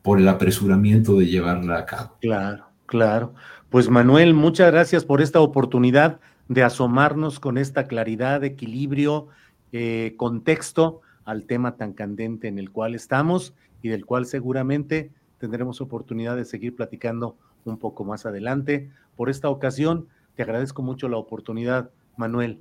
por 0.00 0.18
el 0.18 0.28
apresuramiento 0.28 1.18
de 1.18 1.26
llevarla 1.26 1.76
a 1.76 1.84
cabo. 1.84 2.16
Claro, 2.22 2.64
claro. 2.86 3.34
Pues 3.68 3.90
Manuel, 3.90 4.32
muchas 4.32 4.72
gracias 4.72 5.04
por 5.04 5.20
esta 5.20 5.40
oportunidad 5.40 6.20
de 6.48 6.62
asomarnos 6.62 7.38
con 7.38 7.58
esta 7.58 7.86
claridad, 7.86 8.44
equilibrio, 8.44 9.28
eh, 9.72 10.14
contexto 10.16 11.02
al 11.24 11.44
tema 11.44 11.76
tan 11.76 11.92
candente 11.92 12.48
en 12.48 12.58
el 12.58 12.70
cual 12.70 12.94
estamos 12.94 13.54
y 13.82 13.88
del 13.88 14.06
cual 14.06 14.26
seguramente 14.26 15.10
tendremos 15.38 15.80
oportunidad 15.80 16.36
de 16.36 16.44
seguir 16.44 16.76
platicando 16.76 17.36
un 17.64 17.78
poco 17.78 18.04
más 18.04 18.26
adelante. 18.26 18.90
Por 19.16 19.30
esta 19.30 19.48
ocasión, 19.48 20.08
te 20.34 20.42
agradezco 20.42 20.82
mucho 20.82 21.08
la 21.08 21.16
oportunidad, 21.16 21.90
Manuel. 22.16 22.60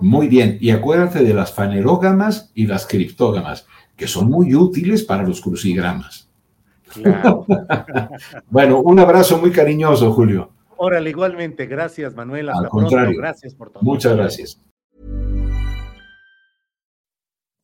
Muy 0.00 0.28
bien, 0.28 0.58
y 0.60 0.70
acuérdate 0.70 1.24
de 1.24 1.32
las 1.32 1.52
fanerógamas 1.52 2.50
y 2.54 2.66
las 2.66 2.86
criptógamas, 2.86 3.66
que 3.96 4.06
son 4.06 4.28
muy 4.28 4.54
útiles 4.54 5.02
para 5.04 5.22
los 5.22 5.40
crucigramas. 5.40 6.30
bueno, 8.50 8.80
un 8.80 8.98
abrazo 8.98 9.38
muy 9.38 9.50
cariñoso, 9.50 10.12
Julio. 10.12 10.50
Órale, 10.76 11.10
igualmente. 11.10 11.66
Gracias, 11.66 12.14
Manuel. 12.14 12.50
Hasta 12.50 12.64
Al 12.64 12.68
contrario. 12.68 13.06
Pronto. 13.06 13.20
Gracias 13.20 13.54
por 13.54 13.70
todo. 13.70 13.82
Muchas 13.82 14.16
gracias. 14.16 14.60